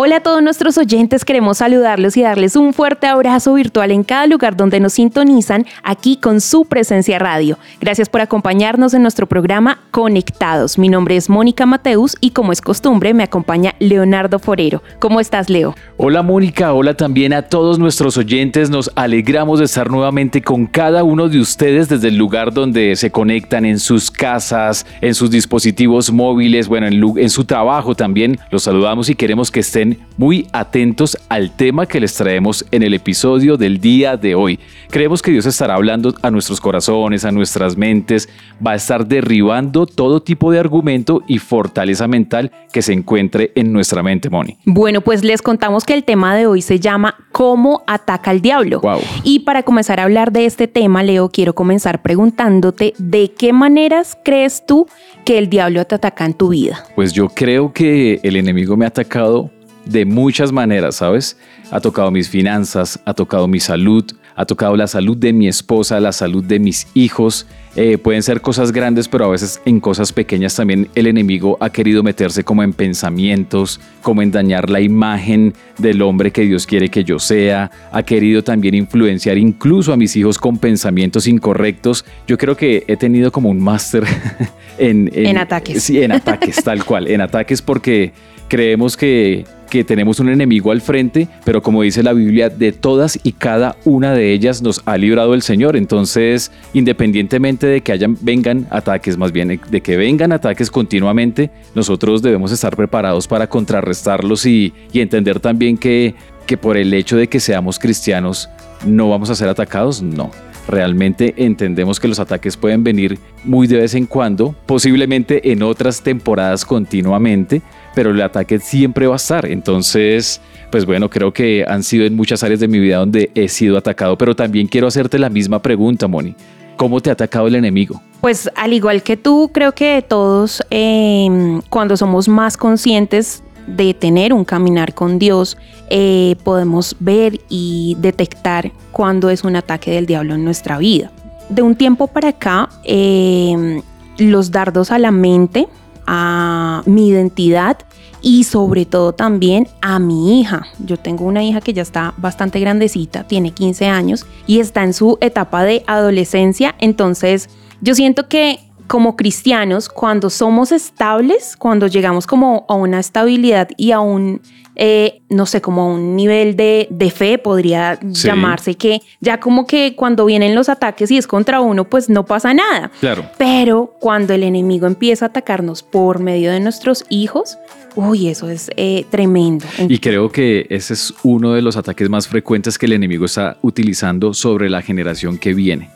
Hola 0.00 0.18
a 0.18 0.20
todos 0.20 0.40
nuestros 0.44 0.78
oyentes, 0.78 1.24
queremos 1.24 1.58
saludarlos 1.58 2.16
y 2.16 2.22
darles 2.22 2.54
un 2.54 2.72
fuerte 2.72 3.08
abrazo 3.08 3.54
virtual 3.54 3.90
en 3.90 4.04
cada 4.04 4.28
lugar 4.28 4.56
donde 4.56 4.78
nos 4.78 4.92
sintonizan 4.92 5.66
aquí 5.82 6.18
con 6.18 6.40
su 6.40 6.66
presencia 6.66 7.18
radio. 7.18 7.58
Gracias 7.80 8.08
por 8.08 8.20
acompañarnos 8.20 8.94
en 8.94 9.02
nuestro 9.02 9.26
programa 9.26 9.80
Conectados. 9.90 10.78
Mi 10.78 10.88
nombre 10.88 11.16
es 11.16 11.28
Mónica 11.28 11.66
Mateus 11.66 12.16
y 12.20 12.30
como 12.30 12.52
es 12.52 12.60
costumbre 12.60 13.12
me 13.12 13.24
acompaña 13.24 13.74
Leonardo 13.80 14.38
Forero. 14.38 14.84
¿Cómo 15.00 15.18
estás, 15.18 15.50
Leo? 15.50 15.74
Hola 15.96 16.22
Mónica, 16.22 16.74
hola 16.74 16.94
también 16.94 17.32
a 17.32 17.42
todos 17.42 17.80
nuestros 17.80 18.16
oyentes. 18.16 18.70
Nos 18.70 18.92
alegramos 18.94 19.58
de 19.58 19.64
estar 19.64 19.90
nuevamente 19.90 20.42
con 20.42 20.66
cada 20.66 21.02
uno 21.02 21.28
de 21.28 21.40
ustedes 21.40 21.88
desde 21.88 22.06
el 22.06 22.16
lugar 22.16 22.54
donde 22.54 22.94
se 22.94 23.10
conectan 23.10 23.64
en 23.64 23.80
sus 23.80 24.12
casas, 24.12 24.86
en 25.00 25.16
sus 25.16 25.28
dispositivos 25.28 26.12
móviles, 26.12 26.68
bueno, 26.68 26.86
en, 26.86 27.18
en 27.18 27.30
su 27.30 27.44
trabajo 27.44 27.96
también. 27.96 28.38
Los 28.52 28.62
saludamos 28.62 29.08
y 29.08 29.16
queremos 29.16 29.50
que 29.50 29.58
estén 29.58 29.87
muy 30.16 30.48
atentos 30.52 31.16
al 31.28 31.54
tema 31.54 31.86
que 31.86 32.00
les 32.00 32.14
traemos 32.14 32.66
en 32.72 32.82
el 32.82 32.92
episodio 32.92 33.56
del 33.56 33.80
día 33.80 34.16
de 34.16 34.34
hoy. 34.34 34.58
Creemos 34.90 35.22
que 35.22 35.30
Dios 35.30 35.46
estará 35.46 35.74
hablando 35.74 36.12
a 36.22 36.30
nuestros 36.30 36.60
corazones, 36.60 37.24
a 37.24 37.30
nuestras 37.30 37.76
mentes, 37.76 38.28
va 38.64 38.72
a 38.72 38.74
estar 38.74 39.06
derribando 39.06 39.86
todo 39.86 40.20
tipo 40.20 40.50
de 40.50 40.58
argumento 40.58 41.22
y 41.28 41.38
fortaleza 41.38 42.08
mental 42.08 42.50
que 42.72 42.82
se 42.82 42.92
encuentre 42.92 43.52
en 43.54 43.72
nuestra 43.72 44.02
mente, 44.02 44.28
Moni. 44.28 44.58
Bueno, 44.64 45.00
pues 45.00 45.22
les 45.22 45.40
contamos 45.40 45.84
que 45.84 45.94
el 45.94 46.04
tema 46.04 46.36
de 46.36 46.46
hoy 46.46 46.62
se 46.62 46.80
llama 46.80 47.14
¿Cómo 47.32 47.84
ataca 47.86 48.32
el 48.32 48.40
diablo? 48.40 48.80
Y 49.22 49.40
para 49.40 49.62
comenzar 49.62 50.00
a 50.00 50.04
hablar 50.04 50.32
de 50.32 50.46
este 50.46 50.66
tema, 50.66 51.02
Leo, 51.02 51.28
quiero 51.28 51.54
comenzar 51.54 52.02
preguntándote 52.02 52.94
de 52.98 53.30
qué 53.30 53.52
maneras 53.52 54.18
crees 54.24 54.66
tú 54.66 54.86
que 55.24 55.38
el 55.38 55.48
diablo 55.48 55.84
te 55.84 55.94
ataca 55.94 56.24
en 56.24 56.34
tu 56.34 56.48
vida. 56.48 56.84
Pues 56.96 57.12
yo 57.12 57.28
creo 57.28 57.72
que 57.72 58.20
el 58.22 58.36
enemigo 58.36 58.76
me 58.76 58.84
ha 58.84 58.88
atacado 58.88 59.50
de 59.88 60.04
muchas 60.04 60.52
maneras, 60.52 60.96
¿sabes? 60.96 61.36
Ha 61.70 61.80
tocado 61.80 62.10
mis 62.10 62.28
finanzas, 62.28 63.00
ha 63.04 63.14
tocado 63.14 63.48
mi 63.48 63.58
salud, 63.58 64.04
ha 64.36 64.44
tocado 64.44 64.76
la 64.76 64.86
salud 64.86 65.16
de 65.16 65.32
mi 65.32 65.48
esposa, 65.48 65.98
la 65.98 66.12
salud 66.12 66.44
de 66.44 66.60
mis 66.60 66.86
hijos. 66.94 67.46
Eh, 67.74 67.98
pueden 67.98 68.22
ser 68.22 68.40
cosas 68.40 68.70
grandes, 68.70 69.08
pero 69.08 69.24
a 69.24 69.28
veces 69.28 69.60
en 69.64 69.80
cosas 69.80 70.12
pequeñas 70.12 70.54
también 70.54 70.88
el 70.94 71.06
enemigo 71.06 71.56
ha 71.60 71.70
querido 71.70 72.02
meterse 72.02 72.44
como 72.44 72.62
en 72.62 72.72
pensamientos, 72.72 73.80
como 74.02 74.22
en 74.22 74.30
dañar 74.30 74.70
la 74.70 74.80
imagen 74.80 75.54
del 75.78 76.02
hombre 76.02 76.30
que 76.30 76.42
Dios 76.42 76.66
quiere 76.66 76.88
que 76.88 77.02
yo 77.02 77.18
sea. 77.18 77.70
Ha 77.90 78.02
querido 78.02 78.44
también 78.44 78.74
influenciar 78.74 79.38
incluso 79.38 79.92
a 79.92 79.96
mis 79.96 80.14
hijos 80.16 80.38
con 80.38 80.58
pensamientos 80.58 81.26
incorrectos. 81.26 82.04
Yo 82.26 82.38
creo 82.38 82.56
que 82.56 82.84
he 82.86 82.96
tenido 82.96 83.32
como 83.32 83.50
un 83.50 83.60
máster 83.60 84.04
en, 84.78 85.10
en, 85.14 85.26
en 85.26 85.38
ataques. 85.38 85.82
Sí, 85.82 86.00
en 86.00 86.12
ataques, 86.12 86.62
tal 86.62 86.84
cual, 86.84 87.08
en 87.08 87.20
ataques 87.22 87.60
porque 87.60 88.12
creemos 88.48 88.96
que 88.96 89.44
que 89.68 89.84
tenemos 89.84 90.18
un 90.20 90.28
enemigo 90.28 90.72
al 90.72 90.80
frente, 90.80 91.28
pero 91.44 91.62
como 91.62 91.82
dice 91.82 92.02
la 92.02 92.12
Biblia, 92.12 92.48
de 92.48 92.72
todas 92.72 93.18
y 93.22 93.32
cada 93.32 93.76
una 93.84 94.12
de 94.12 94.32
ellas 94.32 94.62
nos 94.62 94.82
ha 94.86 94.96
librado 94.96 95.34
el 95.34 95.42
Señor. 95.42 95.76
Entonces, 95.76 96.50
independientemente 96.72 97.66
de 97.66 97.80
que 97.82 97.92
hayan, 97.92 98.16
vengan 98.20 98.66
ataques, 98.70 99.16
más 99.16 99.32
bien 99.32 99.60
de 99.70 99.80
que 99.80 99.96
vengan 99.96 100.32
ataques 100.32 100.70
continuamente, 100.70 101.50
nosotros 101.74 102.22
debemos 102.22 102.52
estar 102.52 102.76
preparados 102.76 103.28
para 103.28 103.48
contrarrestarlos 103.48 104.46
y, 104.46 104.72
y 104.92 105.00
entender 105.00 105.40
también 105.40 105.76
que, 105.76 106.14
que 106.46 106.56
por 106.56 106.76
el 106.76 106.92
hecho 106.94 107.16
de 107.16 107.28
que 107.28 107.40
seamos 107.40 107.78
cristianos 107.78 108.48
no 108.86 109.10
vamos 109.10 109.30
a 109.30 109.34
ser 109.34 109.48
atacados, 109.48 110.02
no 110.02 110.30
realmente 110.68 111.34
entendemos 111.38 111.98
que 111.98 112.08
los 112.08 112.20
ataques 112.20 112.56
pueden 112.56 112.84
venir 112.84 113.18
muy 113.42 113.66
de 113.66 113.78
vez 113.78 113.94
en 113.94 114.06
cuando, 114.06 114.54
posiblemente 114.66 115.50
en 115.50 115.62
otras 115.62 116.02
temporadas 116.02 116.64
continuamente, 116.64 117.62
pero 117.98 118.12
el 118.12 118.22
ataque 118.22 118.60
siempre 118.60 119.08
va 119.08 119.14
a 119.14 119.16
estar. 119.16 119.44
Entonces, 119.44 120.40
pues 120.70 120.86
bueno, 120.86 121.10
creo 121.10 121.32
que 121.32 121.64
han 121.66 121.82
sido 121.82 122.06
en 122.06 122.14
muchas 122.14 122.44
áreas 122.44 122.60
de 122.60 122.68
mi 122.68 122.78
vida 122.78 122.98
donde 122.98 123.32
he 123.34 123.48
sido 123.48 123.76
atacado, 123.76 124.16
pero 124.16 124.36
también 124.36 124.68
quiero 124.68 124.86
hacerte 124.86 125.18
la 125.18 125.28
misma 125.28 125.60
pregunta, 125.60 126.06
Moni. 126.06 126.36
¿Cómo 126.76 127.00
te 127.00 127.10
ha 127.10 127.14
atacado 127.14 127.48
el 127.48 127.56
enemigo? 127.56 128.00
Pues 128.20 128.48
al 128.54 128.72
igual 128.72 129.02
que 129.02 129.16
tú, 129.16 129.50
creo 129.52 129.72
que 129.72 130.00
todos 130.08 130.62
em, 130.70 131.60
cuando 131.70 131.96
somos 131.96 132.28
más 132.28 132.56
conscientes 132.56 133.42
de 133.66 133.94
tener 133.94 134.32
un 134.32 134.44
caminar 134.44 134.94
con 134.94 135.18
Dios, 135.18 135.58
eh, 135.90 136.36
podemos 136.44 136.94
ver 137.00 137.40
y 137.48 137.96
detectar 137.98 138.70
cuando 138.92 139.28
es 139.28 139.42
un 139.42 139.56
ataque 139.56 139.90
del 139.90 140.06
diablo 140.06 140.36
en 140.36 140.44
nuestra 140.44 140.78
vida. 140.78 141.10
De 141.48 141.62
un 141.62 141.74
tiempo 141.74 142.06
para 142.06 142.28
acá, 142.28 142.68
em, 142.84 143.82
los 144.18 144.52
dardos 144.52 144.92
a 144.92 145.00
la 145.00 145.10
mente, 145.10 145.66
a 146.10 146.82
mi 146.86 147.08
identidad 147.08 147.76
y 148.22 148.44
sobre 148.44 148.86
todo 148.86 149.12
también 149.12 149.68
a 149.82 149.98
mi 149.98 150.40
hija. 150.40 150.66
Yo 150.78 150.96
tengo 150.96 151.24
una 151.24 151.44
hija 151.44 151.60
que 151.60 151.74
ya 151.74 151.82
está 151.82 152.14
bastante 152.16 152.58
grandecita, 152.58 153.24
tiene 153.24 153.52
15 153.52 153.86
años 153.86 154.26
y 154.46 154.58
está 154.58 154.82
en 154.82 154.94
su 154.94 155.18
etapa 155.20 155.64
de 155.64 155.84
adolescencia, 155.86 156.74
entonces 156.78 157.50
yo 157.82 157.94
siento 157.94 158.26
que 158.26 158.60
como 158.88 159.16
cristianos, 159.16 159.90
cuando 159.90 160.30
somos 160.30 160.72
estables, 160.72 161.56
cuando 161.58 161.86
llegamos 161.88 162.26
como 162.26 162.64
a 162.68 162.74
una 162.74 162.98
estabilidad 162.98 163.68
y 163.76 163.92
a 163.92 164.00
un 164.00 164.40
eh, 164.80 165.22
no 165.28 165.44
sé, 165.44 165.60
como 165.60 165.92
un 165.92 166.14
nivel 166.14 166.56
de, 166.56 166.86
de 166.88 167.10
fe 167.10 167.36
podría 167.36 167.98
llamarse, 168.00 168.76
que 168.76 169.00
ya 169.20 169.40
como 169.40 169.66
que 169.66 169.96
cuando 169.96 170.24
vienen 170.24 170.54
los 170.54 170.68
ataques 170.68 171.10
y 171.10 171.18
es 171.18 171.26
contra 171.26 171.60
uno, 171.60 171.84
pues 171.84 172.08
no 172.08 172.24
pasa 172.24 172.54
nada. 172.54 172.90
Claro. 173.00 173.24
Pero 173.36 173.94
cuando 174.00 174.34
el 174.34 174.44
enemigo 174.44 174.86
empieza 174.86 175.26
a 175.26 175.28
atacarnos 175.28 175.82
por 175.82 176.20
medio 176.20 176.52
de 176.52 176.60
nuestros 176.60 177.04
hijos, 177.08 177.58
uy, 177.96 178.28
eso 178.28 178.48
es 178.48 178.70
eh, 178.76 179.04
tremendo. 179.10 179.66
Y 179.88 179.98
creo 179.98 180.30
que 180.30 180.66
ese 180.70 180.94
es 180.94 181.12
uno 181.24 181.54
de 181.54 181.62
los 181.62 181.76
ataques 181.76 182.08
más 182.08 182.28
frecuentes 182.28 182.78
que 182.78 182.86
el 182.86 182.92
enemigo 182.92 183.24
está 183.24 183.56
utilizando 183.62 184.32
sobre 184.32 184.70
la 184.70 184.80
generación 184.82 185.38
que 185.38 185.54
viene. 185.54 185.90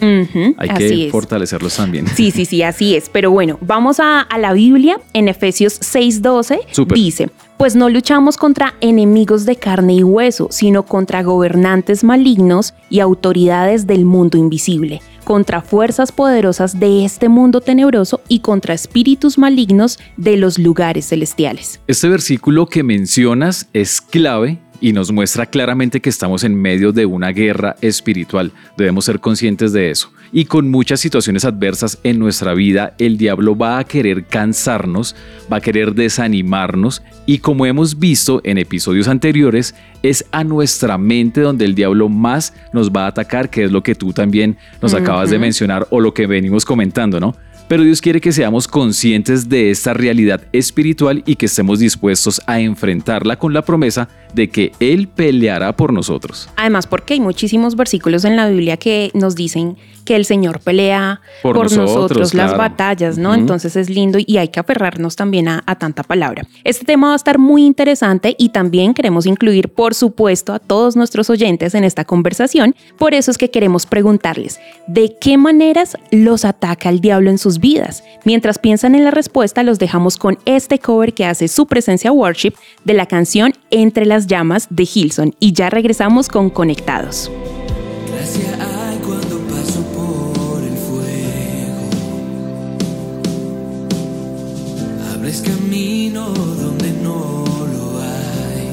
Hay 0.59 0.69
que 0.71 1.09
fortalecerlos 1.13 1.77
también. 1.77 2.09
Sí, 2.09 2.33
sí, 2.33 2.45
sí, 2.47 2.63
así 2.65 2.97
es. 2.97 3.09
Pero 3.09 3.31
bueno, 3.31 3.59
vamos 3.61 4.01
a, 4.01 4.21
a 4.21 4.39
la 4.39 4.53
Biblia 4.53 5.01
en 5.13 5.29
Efesios 5.29 5.81
6:12. 5.81 6.87
Dice, 6.93 7.31
pues 7.57 7.77
no 7.77 7.89
luchamos 7.89 8.37
contra 8.37 8.72
enemigos 8.81 9.45
de 9.45 9.57
carne 9.57 9.95
y 9.95 10.03
hueso, 10.03 10.49
sino 10.51 10.85
contra 10.85 11.23
gobernantes 11.23 12.05
malignos 12.05 12.75
y 12.91 13.01
autoridades 13.01 13.87
del 13.87 14.05
mundo 14.05 14.39
invisible, 14.39 15.03
contra 15.25 15.61
fuerzas 15.61 16.13
poderosas 16.13 16.79
de 16.81 17.05
este 17.05 17.29
mundo 17.29 17.61
tenebroso 17.61 18.21
y 18.29 18.41
contra 18.41 18.75
espíritus 18.75 19.39
malignos 19.39 19.99
de 20.17 20.37
los 20.37 20.59
lugares 20.59 21.09
celestiales. 21.09 21.81
Este 21.87 22.09
versículo 22.09 22.67
que 22.67 22.83
mencionas 22.83 23.69
es 23.73 24.01
clave 24.01 24.59
y 24.83 24.93
nos 24.93 25.13
muestra 25.13 25.47
claramente 25.47 26.01
que 26.01 26.11
estamos 26.11 26.43
en 26.43 26.55
medio 26.55 26.93
de 26.93 27.07
una 27.07 27.31
guerra 27.31 27.77
espiritual. 27.81 28.53
Debemos 28.77 29.05
ser 29.05 29.21
conscientes 29.21 29.73
de 29.73 29.91
eso. 29.91 30.11
Y 30.33 30.47
con 30.47 30.71
muchas 30.71 30.99
situaciones 30.99 31.45
adversas 31.45 31.99
en 32.03 32.19
nuestra 32.19 32.53
vida, 32.53 32.95
el 32.99 33.17
diablo 33.17 33.57
va 33.57 33.79
a 33.79 33.85
querer 33.85 34.27
cansarnos, 34.27 35.15
va 35.51 35.59
a 35.59 35.61
querer 35.61 35.95
desanimarnos 35.95 37.03
y 37.27 37.39
como 37.39 37.65
hemos 37.65 37.99
visto 37.99 38.41
en 38.43 38.59
episodios 38.59 39.07
anteriores, 39.07 39.77
es 40.03 40.25
a 40.33 40.43
nuestra 40.43 40.99
mente 40.99 41.41
donde 41.43 41.65
el 41.65 41.77
diablo 41.77 42.09
más 42.09 42.53
nos 42.73 42.91
va 42.91 43.05
a 43.05 43.09
atacar, 43.09 43.51
que 43.51 43.65
es 43.65 43.71
lo 43.71 43.85
que 43.85 43.95
tú 43.95 44.13
también 44.13 44.59
nos 44.81 44.95
acabas 44.95 45.31
de 45.31 45.39
mencionar 45.39 45.87
o 45.91 46.01
lo 46.01 46.13
que 46.13 46.27
venimos 46.27 46.65
comentando, 46.65 47.21
¿no? 47.21 47.37
Pero 47.69 47.85
Dios 47.85 48.01
quiere 48.03 48.21
que 48.21 48.33
seamos 48.33 48.69
conscientes 48.69 49.49
de 49.49 49.71
esta 49.71 49.95
realidad 49.95 50.43
espiritual 50.53 51.23
y 51.25 51.37
que 51.37 51.47
estemos 51.47 51.79
dispuestos 51.79 52.43
a 52.47 52.61
enfrentarla 52.61 53.39
con 53.39 53.55
la 53.55 53.63
promesa 53.63 54.11
de 54.33 54.49
que 54.49 54.73
Él 54.81 55.09
peleará 55.09 55.77
por 55.77 55.93
nosotros. 55.93 56.49
Además, 56.57 56.87
porque 56.87 57.15
hay 57.15 57.21
muchísimos 57.21 57.77
versículos 57.77 58.25
en 58.25 58.37
la 58.37 58.49
Biblia 58.49 58.77
que 58.77 59.11
nos 59.15 59.35
dicen 59.35 59.77
que 60.05 60.17
el 60.17 60.25
Señor 60.25 60.61
pelea 60.61 61.21
por, 61.43 61.71
nosotros, 61.73 62.35
las 62.35 62.57
batallas, 62.57 63.19
¿no? 63.19 63.35
Entonces 63.35 63.77
es 63.77 63.89
lindo 63.89 64.19
y 64.25 64.39
hay 64.39 64.49
que 64.49 64.61
aferrarnos 64.61 65.17
también 65.17 65.49
a, 65.49 65.63
a, 65.67 65.77
tanta 65.77 66.03
palabra. 66.03 66.45
Este 66.65 66.85
tema 66.85 67.09
va 67.09 67.13
a 67.13 67.17
estar 67.17 67.39
muy 67.39 67.65
interesante 67.65 68.35
y 68.39 68.49
también 68.49 68.95
queremos 68.95 69.27
incluir, 69.27 69.69
por 69.69 69.95
supuesto, 69.95 70.53
a 70.53 70.59
todos 70.59 70.97
nuestros 70.97 71.31
oyentes 71.31 71.75
en 71.75 71.85
esta 71.85 72.05
conversación. 72.05 72.75
Por 72.99 73.15
eso 73.15 73.31
es 73.31 73.39
que 73.39 73.51
queremos 73.51 73.87
preguntarles, 73.87 74.61
¿de 74.87 75.17
qué 75.21 75.39
maneras 75.39 75.97
los 76.11 76.45
ataca 76.45 76.89
el 76.89 77.01
diablo 77.01 77.31
en 77.31 77.39
sus 77.39 77.59
vidas? 77.59 78.03
Mientras 78.25 78.59
piensan 78.59 78.95
en 78.95 79.05
la 79.05 79.11
respuesta, 79.11 79.63
los 79.63 79.79
dejamos 79.79 80.17
con 80.17 80.39
este 80.47 80.79
cover 80.79 81.15
que 81.15 81.27
hace 81.27 81.49
su 81.49 81.67
presencia 81.67 82.13
worship 82.13 82.55
de 82.85 82.95
la 82.95 83.07
canción 83.07 83.53
Entre 83.71 84.05
las 84.05 84.22
las 84.23 84.27
llamas 84.29 84.69
de 84.71 84.89
Hilson 84.93 85.35
y 85.41 85.53
ya 85.53 85.69
regresamos 85.69 86.29
con 86.29 86.49
Conectados. 86.51 87.31
Gracias 88.15 88.53
hay 88.61 88.99
cuando 88.99 89.39
paso 89.49 89.83
por 89.97 90.63
el 90.63 90.77
fuego. 90.77 91.83
Abres 95.13 95.43
camino 95.43 96.29
donde 96.29 96.93
no 97.03 97.45
lo 97.75 98.01
hay. 98.01 98.69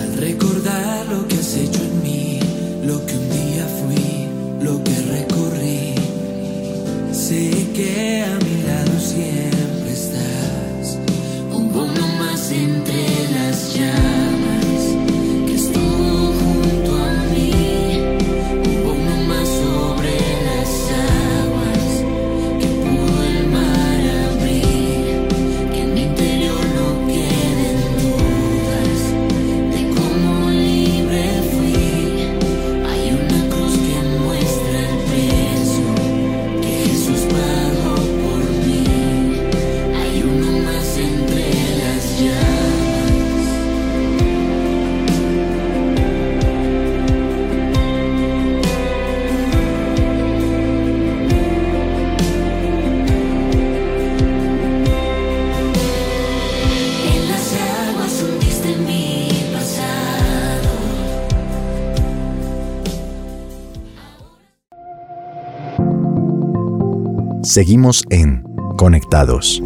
Al 0.00 0.16
recordar 0.18 1.06
lo 1.06 1.26
que 1.26 1.34
has 1.34 1.56
hecho 1.56 1.80
en 1.82 2.02
mí, 2.04 2.38
lo 2.84 3.04
que 3.04 3.14
un 3.14 3.30
día 3.30 3.66
fui, 3.80 4.28
lo 4.64 4.84
que 4.84 4.94
recorrí, 5.10 5.94
sé 7.12 7.50
que 7.74 8.22
Seguimos 67.56 68.04
en 68.10 68.42
Conectados. 68.76 69.62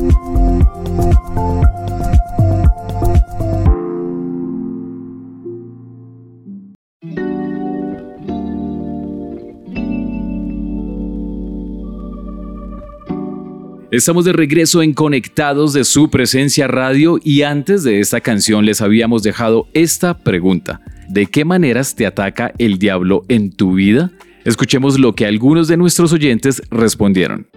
Estamos 13.91 14.25
de 14.25 14.35
regreso 14.35 14.83
en 14.83 14.95
Conectados 14.95 15.73
de 15.73 15.83
su 15.83 16.11
presencia 16.11 16.69
radio 16.69 17.19
y 17.21 17.43
antes 17.43 17.83
de 17.83 17.99
esta 17.99 18.21
canción 18.21 18.65
les 18.67 18.81
habíamos 18.83 19.25
dejado 19.25 19.67
esta 19.75 20.17
pregunta. 20.17 20.81
¿De 21.09 21.27
qué 21.27 21.45
maneras 21.45 21.97
te 21.97 22.07
ataca 22.07 22.53
el 22.59 22.79
diablo 22.79 23.25
en 23.27 23.51
tu 23.51 23.73
vida? 23.73 24.13
Escuchemos 24.45 24.97
lo 25.01 25.17
que 25.17 25.27
algunos 25.27 25.67
de 25.67 25.77
nuestros 25.77 26.13
oyentes 26.13 26.63
respondieron. 26.71 27.49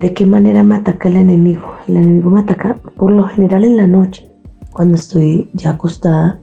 ¿De 0.00 0.14
qué 0.14 0.24
manera 0.24 0.62
me 0.62 0.76
ataca 0.76 1.10
el 1.10 1.16
enemigo? 1.16 1.74
El 1.86 1.98
enemigo 1.98 2.30
me 2.30 2.40
ataca 2.40 2.74
por 2.96 3.12
lo 3.12 3.24
general 3.24 3.64
en 3.64 3.76
la 3.76 3.86
noche, 3.86 4.30
cuando 4.72 4.94
estoy 4.94 5.50
ya 5.52 5.72
acostada 5.72 6.40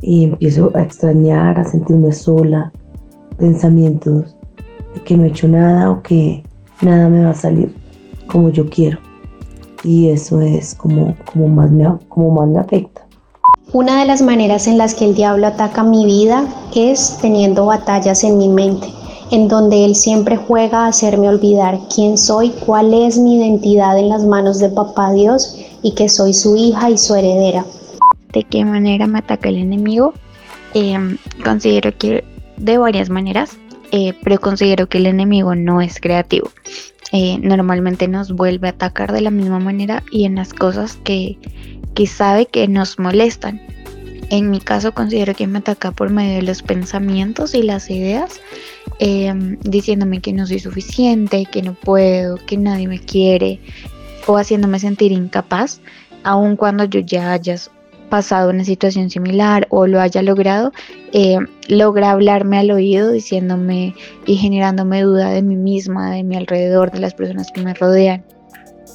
y 0.00 0.22
empiezo 0.22 0.70
a 0.76 0.82
extrañar, 0.82 1.58
a 1.58 1.64
sentirme 1.64 2.12
sola, 2.12 2.70
pensamientos 3.36 4.36
de 4.94 5.00
que 5.02 5.16
no 5.16 5.24
he 5.24 5.28
hecho 5.28 5.48
nada 5.48 5.90
o 5.90 6.02
que 6.02 6.44
nada 6.82 7.08
me 7.08 7.24
va 7.24 7.30
a 7.30 7.34
salir 7.34 7.74
como 8.28 8.50
yo 8.50 8.70
quiero. 8.70 8.98
Y 9.82 10.10
eso 10.10 10.40
es 10.40 10.76
como, 10.76 11.16
como, 11.32 11.48
más, 11.48 11.72
me, 11.72 11.84
como 12.08 12.30
más 12.30 12.48
me 12.48 12.60
afecta. 12.60 13.04
Una 13.72 13.98
de 13.98 14.06
las 14.06 14.22
maneras 14.22 14.68
en 14.68 14.78
las 14.78 14.94
que 14.94 15.06
el 15.06 15.16
diablo 15.16 15.48
ataca 15.48 15.82
mi 15.82 16.06
vida 16.06 16.44
es 16.76 17.18
teniendo 17.20 17.66
batallas 17.66 18.22
en 18.22 18.38
mi 18.38 18.48
mente, 18.48 18.86
en 19.30 19.48
donde 19.48 19.84
él 19.84 19.94
siempre 19.94 20.36
juega 20.36 20.84
a 20.84 20.88
hacerme 20.88 21.28
olvidar 21.28 21.78
quién 21.94 22.18
soy, 22.18 22.50
cuál 22.50 22.92
es 22.94 23.18
mi 23.18 23.36
identidad 23.36 23.98
en 23.98 24.08
las 24.08 24.24
manos 24.24 24.58
de 24.58 24.68
papá 24.68 25.12
Dios 25.12 25.58
y 25.82 25.92
que 25.92 26.08
soy 26.08 26.34
su 26.34 26.56
hija 26.56 26.90
y 26.90 26.98
su 26.98 27.14
heredera. 27.14 27.64
¿De 28.32 28.42
qué 28.42 28.64
manera 28.64 29.06
me 29.06 29.18
ataca 29.18 29.48
el 29.48 29.58
enemigo? 29.58 30.12
Eh, 30.74 30.98
considero 31.44 31.96
que 31.96 32.24
de 32.56 32.78
varias 32.78 33.08
maneras, 33.08 33.56
eh, 33.92 34.12
pero 34.22 34.40
considero 34.40 34.88
que 34.88 34.98
el 34.98 35.06
enemigo 35.06 35.54
no 35.54 35.80
es 35.80 36.00
creativo. 36.00 36.50
Eh, 37.12 37.38
normalmente 37.38 38.08
nos 38.08 38.32
vuelve 38.32 38.68
a 38.68 38.70
atacar 38.72 39.12
de 39.12 39.20
la 39.20 39.30
misma 39.30 39.60
manera 39.60 40.02
y 40.10 40.24
en 40.24 40.34
las 40.34 40.52
cosas 40.52 40.98
que, 41.04 41.38
que 41.94 42.06
sabe 42.06 42.46
que 42.46 42.66
nos 42.66 42.98
molestan. 42.98 43.60
En 44.30 44.50
mi 44.50 44.58
caso 44.58 44.92
considero 44.92 45.34
que 45.34 45.46
me 45.46 45.58
ataca 45.58 45.92
por 45.92 46.10
medio 46.10 46.36
de 46.36 46.42
los 46.42 46.62
pensamientos 46.62 47.54
y 47.54 47.62
las 47.62 47.88
ideas, 47.88 48.40
em, 48.98 49.58
diciéndome 49.60 50.20
que 50.20 50.32
no 50.32 50.46
soy 50.46 50.58
suficiente, 50.58 51.46
que 51.50 51.62
no 51.62 51.74
puedo, 51.74 52.36
que 52.36 52.56
nadie 52.56 52.88
me 52.88 53.00
quiere 53.00 53.60
o 54.26 54.36
haciéndome 54.36 54.78
sentir 54.78 55.12
incapaz, 55.12 55.80
aun 56.22 56.56
cuando 56.56 56.84
yo 56.84 57.00
ya 57.00 57.32
haya 57.32 57.56
pasado 58.08 58.50
una 58.50 58.64
situación 58.64 59.10
similar 59.10 59.66
o 59.70 59.86
lo 59.86 60.00
haya 60.00 60.22
logrado, 60.22 60.72
eh, 61.12 61.38
logra 61.68 62.12
hablarme 62.12 62.58
al 62.58 62.70
oído 62.70 63.10
diciéndome 63.10 63.94
y 64.26 64.36
generándome 64.36 65.02
duda 65.02 65.30
de 65.30 65.42
mí 65.42 65.56
misma, 65.56 66.12
de 66.12 66.22
mi 66.22 66.36
alrededor, 66.36 66.90
de 66.90 67.00
las 67.00 67.14
personas 67.14 67.50
que 67.52 67.62
me 67.62 67.74
rodean. 67.74 68.24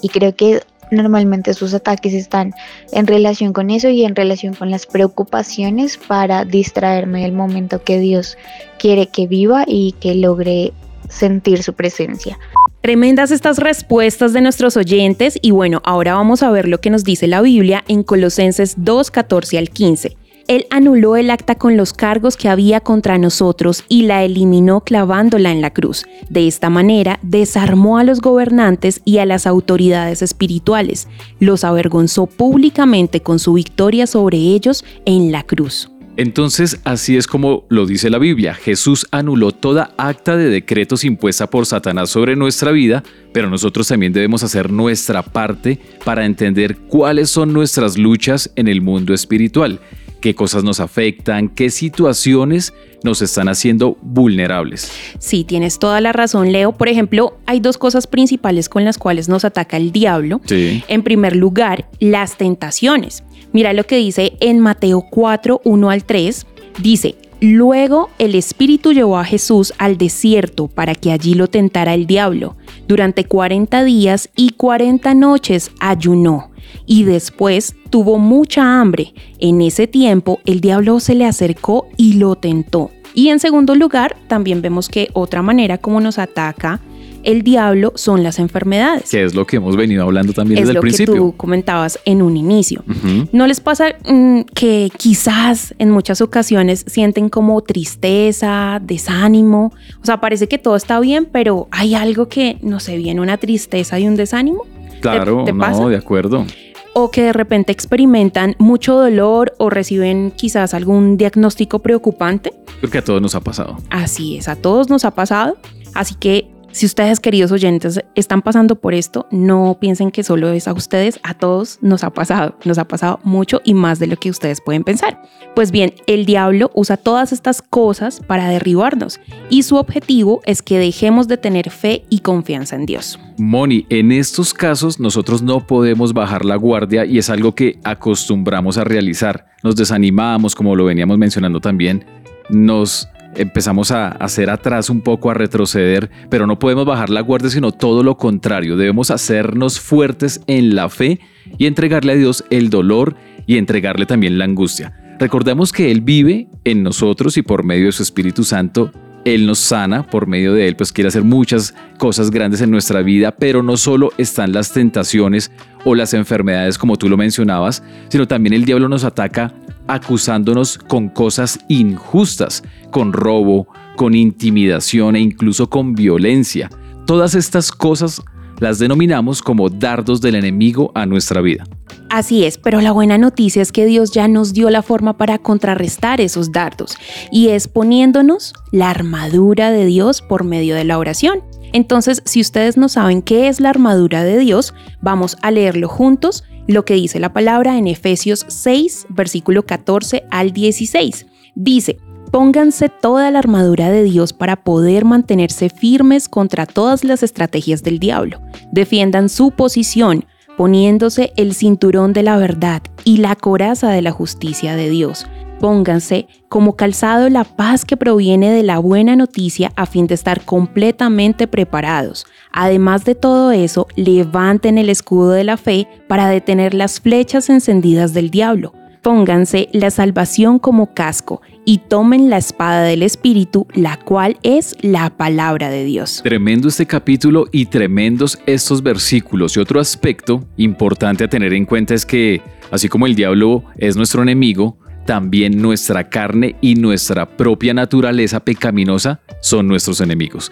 Y 0.02 0.10
creo 0.10 0.36
que 0.36 0.62
normalmente 0.92 1.54
sus 1.54 1.74
ataques 1.74 2.14
están 2.14 2.54
en 2.92 3.08
relación 3.08 3.54
con 3.54 3.70
eso 3.70 3.90
y 3.90 4.06
en 4.06 4.16
relación 4.16 4.54
con 4.54 4.72
las 4.72 4.86
preocupaciones 4.86 5.98
para 5.98 6.46
distraerme 6.46 7.22
del 7.22 7.34
momento 7.34 7.84
que 7.84 8.00
Dios 8.00 8.38
quiere 8.78 9.08
que 9.08 9.28
viva 9.28 9.64
y 9.68 9.94
que 10.00 10.16
logre 10.16 10.74
sentir 11.10 11.64
su 11.64 11.74
presencia. 11.74 12.38
Tremendas 12.82 13.32
estas 13.32 13.58
respuestas 13.58 14.32
de 14.32 14.42
nuestros 14.42 14.78
oyentes 14.78 15.38
y 15.42 15.52
bueno, 15.52 15.82
ahora 15.84 16.14
vamos 16.14 16.44
a 16.44 16.52
ver 16.52 16.68
lo 16.68 16.80
que 16.80 16.90
nos 16.90 17.04
dice 17.04 17.28
la 17.28 17.42
Biblia 17.42 17.84
en 17.88 18.04
Colosenses 18.04 18.76
2, 18.78 19.12
14 19.12 19.58
al 19.58 19.70
15. 19.70 20.18
Él 20.50 20.66
anuló 20.72 21.16
el 21.16 21.30
acta 21.30 21.54
con 21.54 21.78
los 21.78 21.94
cargos 21.94 22.36
que 22.36 22.50
había 22.50 22.80
contra 22.80 23.20
nosotros 23.20 23.84
y 23.88 24.08
la 24.08 24.24
eliminó 24.24 24.82
clavándola 24.82 25.52
en 25.52 25.62
la 25.62 25.70
cruz. 25.70 26.06
De 26.28 26.48
esta 26.48 26.72
manera, 26.72 27.20
desarmó 27.22 28.00
a 28.00 28.04
los 28.04 28.20
gobernantes 28.20 29.02
y 29.06 29.20
a 29.20 29.28
las 29.28 29.46
autoridades 29.46 30.24
espirituales, 30.24 31.08
los 31.40 31.64
avergonzó 31.64 32.26
públicamente 32.26 33.22
con 33.22 33.38
su 33.38 33.54
victoria 33.54 34.08
sobre 34.08 34.40
ellos 34.40 34.84
en 35.06 35.32
la 35.32 35.44
cruz. 35.44 35.92
Entonces, 36.20 36.82
así 36.84 37.16
es 37.16 37.28
como 37.28 37.64
lo 37.70 37.86
dice 37.86 38.10
la 38.10 38.18
Biblia. 38.18 38.54
Jesús 38.54 39.08
anuló 39.12 39.54
toda 39.54 39.94
acta 39.98 40.36
de 40.36 40.50
decretos 40.50 41.06
impuesta 41.06 41.50
por 41.50 41.66
Satanás 41.66 42.10
sobre 42.10 42.36
nuestra 42.36 42.72
vida, 42.72 43.04
pero 43.32 43.50
nosotros 43.50 43.88
también 43.88 44.12
debemos 44.12 44.44
hacer 44.44 44.70
nuestra 44.70 45.24
parte 45.24 45.80
para 46.04 46.26
entender 46.26 46.76
cuáles 46.76 47.30
son 47.30 47.54
nuestras 47.54 47.98
luchas 47.98 48.52
en 48.58 48.68
el 48.68 48.82
mundo 48.82 49.14
espiritual, 49.14 49.80
qué 50.20 50.36
cosas 50.36 50.64
nos 50.64 50.80
afectan, 50.80 51.50
qué 51.50 51.70
situaciones 51.70 52.74
nos 53.04 53.22
están 53.22 53.48
haciendo 53.48 53.98
vulnerables. 54.02 54.92
Sí, 55.20 55.44
tienes 55.44 55.80
toda 55.80 56.02
la 56.02 56.12
razón, 56.12 56.52
Leo. 56.52 56.74
Por 56.74 56.90
ejemplo, 56.90 57.38
hay 57.46 57.60
dos 57.60 57.78
cosas 57.78 58.08
principales 58.08 58.70
con 58.70 58.84
las 58.84 58.98
cuales 58.98 59.30
nos 59.30 59.46
ataca 59.46 59.78
el 59.78 59.92
diablo. 59.92 60.42
Sí. 60.46 60.84
En 60.88 61.04
primer 61.04 61.36
lugar, 61.36 61.86
las 62.00 62.38
tentaciones. 62.38 63.24
Mira 63.54 63.74
lo 63.74 63.86
que 63.86 63.98
dice 63.98 64.34
en 64.42 64.60
Mateo 64.60 65.06
4, 65.10 65.62
1 65.64 65.90
al 65.90 66.04
3. 66.04 66.46
Dice, 66.82 67.16
Luego 67.42 68.10
el 68.20 68.36
Espíritu 68.36 68.92
llevó 68.92 69.18
a 69.18 69.24
Jesús 69.24 69.74
al 69.78 69.98
desierto 69.98 70.68
para 70.68 70.94
que 70.94 71.14
allí 71.14 71.36
lo 71.36 71.48
tentara 71.48 71.94
el 71.94 72.06
diablo. 72.06 72.58
Durante 72.86 73.24
40 73.24 73.86
días 73.86 74.30
y 74.36 74.50
40 74.52 75.14
noches 75.14 75.72
ayunó 75.80 76.49
y 76.90 77.04
después 77.04 77.76
tuvo 77.92 78.18
mucha 78.18 78.82
hambre. 78.82 79.14
En 79.38 79.62
ese 79.62 79.86
tiempo 79.86 80.40
el 80.46 80.60
diablo 80.60 81.00
se 81.00 81.14
le 81.14 81.26
acercó 81.26 81.88
y 81.96 82.14
lo 82.14 82.36
tentó. 82.36 82.90
Y 83.14 83.30
en 83.30 83.40
segundo 83.40 83.76
lugar, 83.76 84.18
también 84.28 84.62
vemos 84.62 84.90
que 84.90 85.10
otra 85.14 85.44
manera 85.44 85.78
como 85.78 86.02
nos 86.02 86.18
ataca 86.18 86.82
el 87.24 87.44
diablo 87.44 87.92
son 87.96 88.24
las 88.24 88.40
enfermedades. 88.40 89.12
Que 89.12 89.24
es 89.24 89.36
lo 89.36 89.46
que 89.46 89.58
hemos 89.58 89.76
venido 89.76 90.04
hablando 90.04 90.34
también 90.34 90.60
es 90.60 90.64
desde 90.64 90.74
lo 90.74 90.80
el 90.80 90.82
principio. 90.82 91.14
que 91.14 91.20
tú 91.20 91.34
comentabas 91.36 92.00
en 92.06 92.22
un 92.22 92.38
inicio. 92.38 92.84
¿No 93.32 93.46
les 93.46 93.60
pasa 93.60 93.90
mm, 94.08 94.42
que 94.56 94.90
quizás 94.98 95.76
en 95.78 95.92
muchas 95.92 96.22
ocasiones 96.22 96.86
sienten 96.88 97.30
como 97.30 97.62
tristeza, 97.62 98.82
desánimo? 98.82 99.74
O 100.02 100.06
sea, 100.06 100.22
parece 100.22 100.48
que 100.48 100.58
todo 100.58 100.76
está 100.76 101.00
bien, 101.02 101.28
pero 101.32 101.68
hay 101.72 101.94
algo 101.94 102.30
que 102.30 102.58
no 102.62 102.80
sé, 102.80 102.98
viene 102.98 103.22
una 103.22 103.38
tristeza 103.38 104.00
y 104.00 104.08
un 104.08 104.16
desánimo. 104.16 104.66
Claro, 105.02 105.44
te 105.46 105.54
no, 105.54 105.90
de 105.90 105.98
acuerdo. 105.98 106.46
O 106.94 107.12
que 107.12 107.24
de 107.24 107.34
repente 107.34 107.72
experimentan 107.72 108.56
mucho 108.58 108.96
dolor 108.96 109.54
o 109.58 109.70
reciben 109.70 110.32
quizás 110.36 110.74
algún 110.74 111.18
diagnóstico 111.18 111.80
preocupante. 111.80 112.54
Creo 112.80 112.92
que 112.92 112.98
a 112.98 113.04
todos 113.04 113.22
nos 113.22 113.36
ha 113.36 113.42
pasado. 113.42 113.78
Así 113.90 114.38
es, 114.38 114.48
a 114.48 114.56
todos 114.56 114.90
nos 114.90 115.06
ha 115.06 115.12
pasado. 115.12 115.58
Así 115.94 116.16
que 116.16 116.49
si 116.72 116.86
ustedes, 116.86 117.20
queridos 117.20 117.52
oyentes, 117.52 118.00
están 118.16 118.42
pasando 118.42 118.76
por 118.76 118.94
esto, 118.94 119.28
no 119.32 119.78
piensen 119.80 120.12
que 120.12 120.24
solo 120.24 120.50
es 120.50 120.68
a 120.68 120.74
ustedes, 120.74 121.20
a 121.24 121.34
todos 121.34 121.80
nos 121.82 122.04
ha 122.04 122.12
pasado. 122.12 122.56
Nos 122.64 122.78
ha 122.78 122.86
pasado 122.86 123.20
mucho 123.24 123.62
y 123.64 123.74
más 123.74 124.00
de 124.00 124.08
lo 124.08 124.18
que 124.18 124.30
ustedes 124.30 124.62
pueden 124.62 124.84
pensar. 124.84 125.22
Pues 125.56 125.72
bien, 125.72 125.94
el 126.08 126.26
diablo 126.26 126.70
usa 126.74 126.98
todas 126.98 127.34
estas 127.34 127.62
cosas 127.62 128.22
para 128.26 128.48
derribarnos 128.50 129.20
y 129.50 129.64
su 129.64 129.78
objetivo 129.78 130.42
es 130.46 130.62
que 130.62 130.78
dejemos 130.78 131.28
de 131.28 131.38
tener 131.38 131.70
fe 131.72 132.06
y 132.10 132.20
confianza 132.20 132.76
en 132.76 132.86
Dios. 132.86 133.20
Moni, 133.38 133.86
en 133.90 134.12
estos 134.12 134.54
casos 134.54 135.00
nosotros 135.00 135.42
no 135.42 135.66
podemos 135.66 136.14
bajar 136.14 136.46
la 136.46 136.56
guardia 136.56 137.06
y 137.06 137.18
es 137.18 137.30
algo 137.30 137.56
que 137.56 137.80
acostumbramos 137.84 138.78
a 138.78 138.84
realizar. 138.84 139.48
Nos 139.64 139.76
desanimamos, 139.76 140.56
como 140.56 140.76
lo 140.76 140.86
veníamos 140.86 141.18
mencionando 141.18 141.60
también, 141.60 142.06
nos 142.50 143.08
empezamos 143.36 143.92
a 143.92 144.10
hacer 144.10 144.50
atrás 144.50 144.90
un 144.90 145.02
poco, 145.02 145.30
a 145.30 145.34
retroceder, 145.34 146.10
pero 146.30 146.48
no 146.48 146.60
podemos 146.60 146.86
bajar 146.86 147.10
la 147.10 147.22
guardia, 147.22 147.50
sino 147.50 147.72
todo 147.72 148.04
lo 148.04 148.18
contrario. 148.18 148.78
Debemos 148.78 149.12
hacernos 149.12 149.80
fuertes 149.80 150.42
en 150.48 150.76
la 150.76 150.90
fe 150.90 151.20
y 151.58 151.66
entregarle 151.66 152.14
a 152.14 152.16
Dios 152.16 152.44
el 152.50 152.70
dolor 152.70 153.16
y 153.48 153.58
entregarle 153.58 154.06
también 154.06 154.38
la 154.38 154.46
angustia. 154.46 154.94
Recordemos 155.20 155.72
que 155.72 155.92
Él 155.92 156.02
vive 156.02 156.48
en 156.64 156.84
nosotros 156.84 157.38
y 157.38 157.42
por 157.42 157.64
medio 157.64 157.88
de 157.88 157.92
su 157.92 158.04
Espíritu 158.04 158.44
Santo 158.44 158.92
él 159.26 159.46
nos 159.46 159.60
sana, 159.60 160.04
por 160.04 160.28
medio 160.28 160.54
de 160.54 160.68
Él, 160.68 160.76
pues 160.76 160.92
quiere 160.92 161.10
hacer 161.10 161.24
muchas 161.24 161.76
cosas 161.98 162.32
grandes 162.32 162.62
en 162.62 162.72
nuestra 162.72 163.02
vida, 163.02 163.32
pero 163.32 163.64
no 163.64 163.78
solo 163.78 164.12
están 164.18 164.54
las 164.54 164.72
tentaciones 164.72 165.52
o 165.84 165.96
las 165.96 166.14
enfermedades 166.14 166.78
como 166.78 166.96
tú 166.96 167.10
lo 167.10 167.18
mencionabas, 167.18 167.84
sino 168.10 168.28
también 168.28 168.54
el 168.54 168.66
diablo 168.66 168.88
nos 168.88 169.04
ataca 169.04 169.54
acusándonos 169.90 170.78
con 170.78 171.10
cosas 171.10 171.60
injustas, 171.68 172.64
con 172.92 173.12
robo, 173.12 173.68
con 173.98 174.16
intimidación 174.16 175.16
e 175.16 175.20
incluso 175.20 175.70
con 175.70 175.94
violencia. 175.94 176.70
Todas 177.06 177.36
estas 177.36 177.72
cosas 177.72 178.22
las 178.60 178.80
denominamos 178.80 179.42
como 179.42 179.70
dardos 179.70 180.22
del 180.22 180.36
enemigo 180.36 180.92
a 180.96 181.06
nuestra 181.06 181.42
vida. 181.42 181.64
Así 182.10 182.44
es, 182.44 182.58
pero 182.58 182.82
la 182.82 182.92
buena 182.92 183.18
noticia 183.18 183.62
es 183.62 183.72
que 183.72 183.86
Dios 183.86 184.12
ya 184.12 184.28
nos 184.28 184.54
dio 184.54 184.70
la 184.70 184.82
forma 184.82 185.18
para 185.18 185.38
contrarrestar 185.38 186.22
esos 186.22 186.52
dardos 186.52 186.98
y 187.32 187.50
es 187.50 187.68
poniéndonos 187.68 188.54
la 188.72 188.90
armadura 188.90 189.72
de 189.72 189.86
Dios 189.86 190.22
por 190.22 190.44
medio 190.44 190.76
de 190.76 190.84
la 190.84 190.98
oración. 190.98 191.44
Entonces, 191.72 192.24
si 192.26 192.42
ustedes 192.42 192.78
no 192.78 192.90
saben 192.90 193.22
qué 193.22 193.48
es 193.48 193.60
la 193.60 193.70
armadura 193.70 194.24
de 194.24 194.40
Dios, 194.40 194.74
vamos 195.02 195.38
a 195.42 195.52
leerlo 195.52 195.88
juntos, 195.88 196.44
lo 196.70 196.86
que 196.86 196.94
dice 196.94 197.20
la 197.20 197.34
palabra 197.34 197.80
en 197.80 197.88
Efesios 197.88 198.46
6, 198.48 199.08
versículo 199.10 199.66
14 199.66 200.26
al 200.30 200.52
16. 200.52 201.26
Dice, 201.56 201.98
Pónganse 202.32 202.90
toda 202.90 203.32
la 203.32 203.40
armadura 203.40 203.90
de 203.90 204.04
Dios 204.04 204.34
para 204.34 204.64
poder 204.64 205.04
mantenerse 205.04 205.70
firmes 205.70 206.30
contra 206.30 206.68
todas 206.68 207.04
las 207.04 207.24
estrategias 207.24 207.82
del 207.82 207.98
diablo. 207.98 208.40
Defiendan 208.72 209.30
su 209.30 209.50
posición, 209.50 210.26
poniéndose 210.58 211.34
el 211.38 211.56
cinturón 211.56 212.14
de 212.14 212.22
la 212.22 212.38
verdad 212.38 212.84
y 213.04 213.18
la 213.18 213.36
coraza 213.36 213.90
de 213.90 214.04
la 214.04 214.12
justicia 214.12 214.76
de 214.76 214.92
Dios. 214.92 215.26
Pónganse 215.60 216.28
como 216.48 216.78
calzado 216.78 217.30
la 217.30 217.44
paz 217.44 217.84
que 217.84 217.98
proviene 217.98 218.50
de 218.50 218.64
la 218.64 218.80
buena 218.80 219.18
noticia 219.18 219.74
a 219.76 219.86
fin 219.86 220.08
de 220.08 220.16
estar 220.16 220.46
completamente 220.46 221.48
preparados. 221.48 222.26
Además 222.54 223.04
de 223.04 223.14
todo 223.14 223.52
eso, 223.52 223.86
levanten 223.98 224.78
el 224.78 224.90
escudo 224.90 225.32
de 225.32 225.44
la 225.44 225.58
fe 225.58 225.88
para 226.08 226.30
detener 226.30 226.74
las 226.74 227.02
flechas 227.02 227.50
encendidas 227.50 228.14
del 228.14 228.30
diablo. 228.30 228.74
Pónganse 229.02 229.68
la 229.74 229.92
salvación 229.92 230.60
como 230.60 230.94
casco 230.94 231.42
y 231.66 231.80
tomen 231.80 232.30
la 232.30 232.38
espada 232.38 232.84
del 232.84 233.04
Espíritu, 233.04 233.68
la 233.74 233.98
cual 233.98 234.38
es 234.44 234.78
la 234.82 235.10
palabra 235.10 235.70
de 235.70 235.84
Dios. 235.84 236.22
Tremendo 236.24 236.70
este 236.70 236.86
capítulo 236.86 237.48
y 237.52 237.66
tremendos 237.66 238.40
estos 238.46 238.82
versículos. 238.82 239.58
Y 239.58 239.60
otro 239.60 239.82
aspecto 239.82 240.46
importante 240.56 241.26
a 241.26 241.30
tener 241.30 241.54
en 241.54 241.66
cuenta 241.66 241.94
es 241.94 242.06
que, 242.06 242.42
así 242.72 242.88
como 242.88 243.06
el 243.06 243.16
diablo 243.16 243.64
es 243.78 243.96
nuestro 243.96 244.22
enemigo, 244.22 244.78
también 245.10 245.60
nuestra 245.60 246.08
carne 246.08 246.56
y 246.62 246.76
nuestra 246.76 247.26
propia 247.36 247.74
naturaleza 247.74 248.42
pecaminosa 248.42 249.22
son 249.42 249.68
nuestros 249.68 250.02
enemigos. 250.02 250.52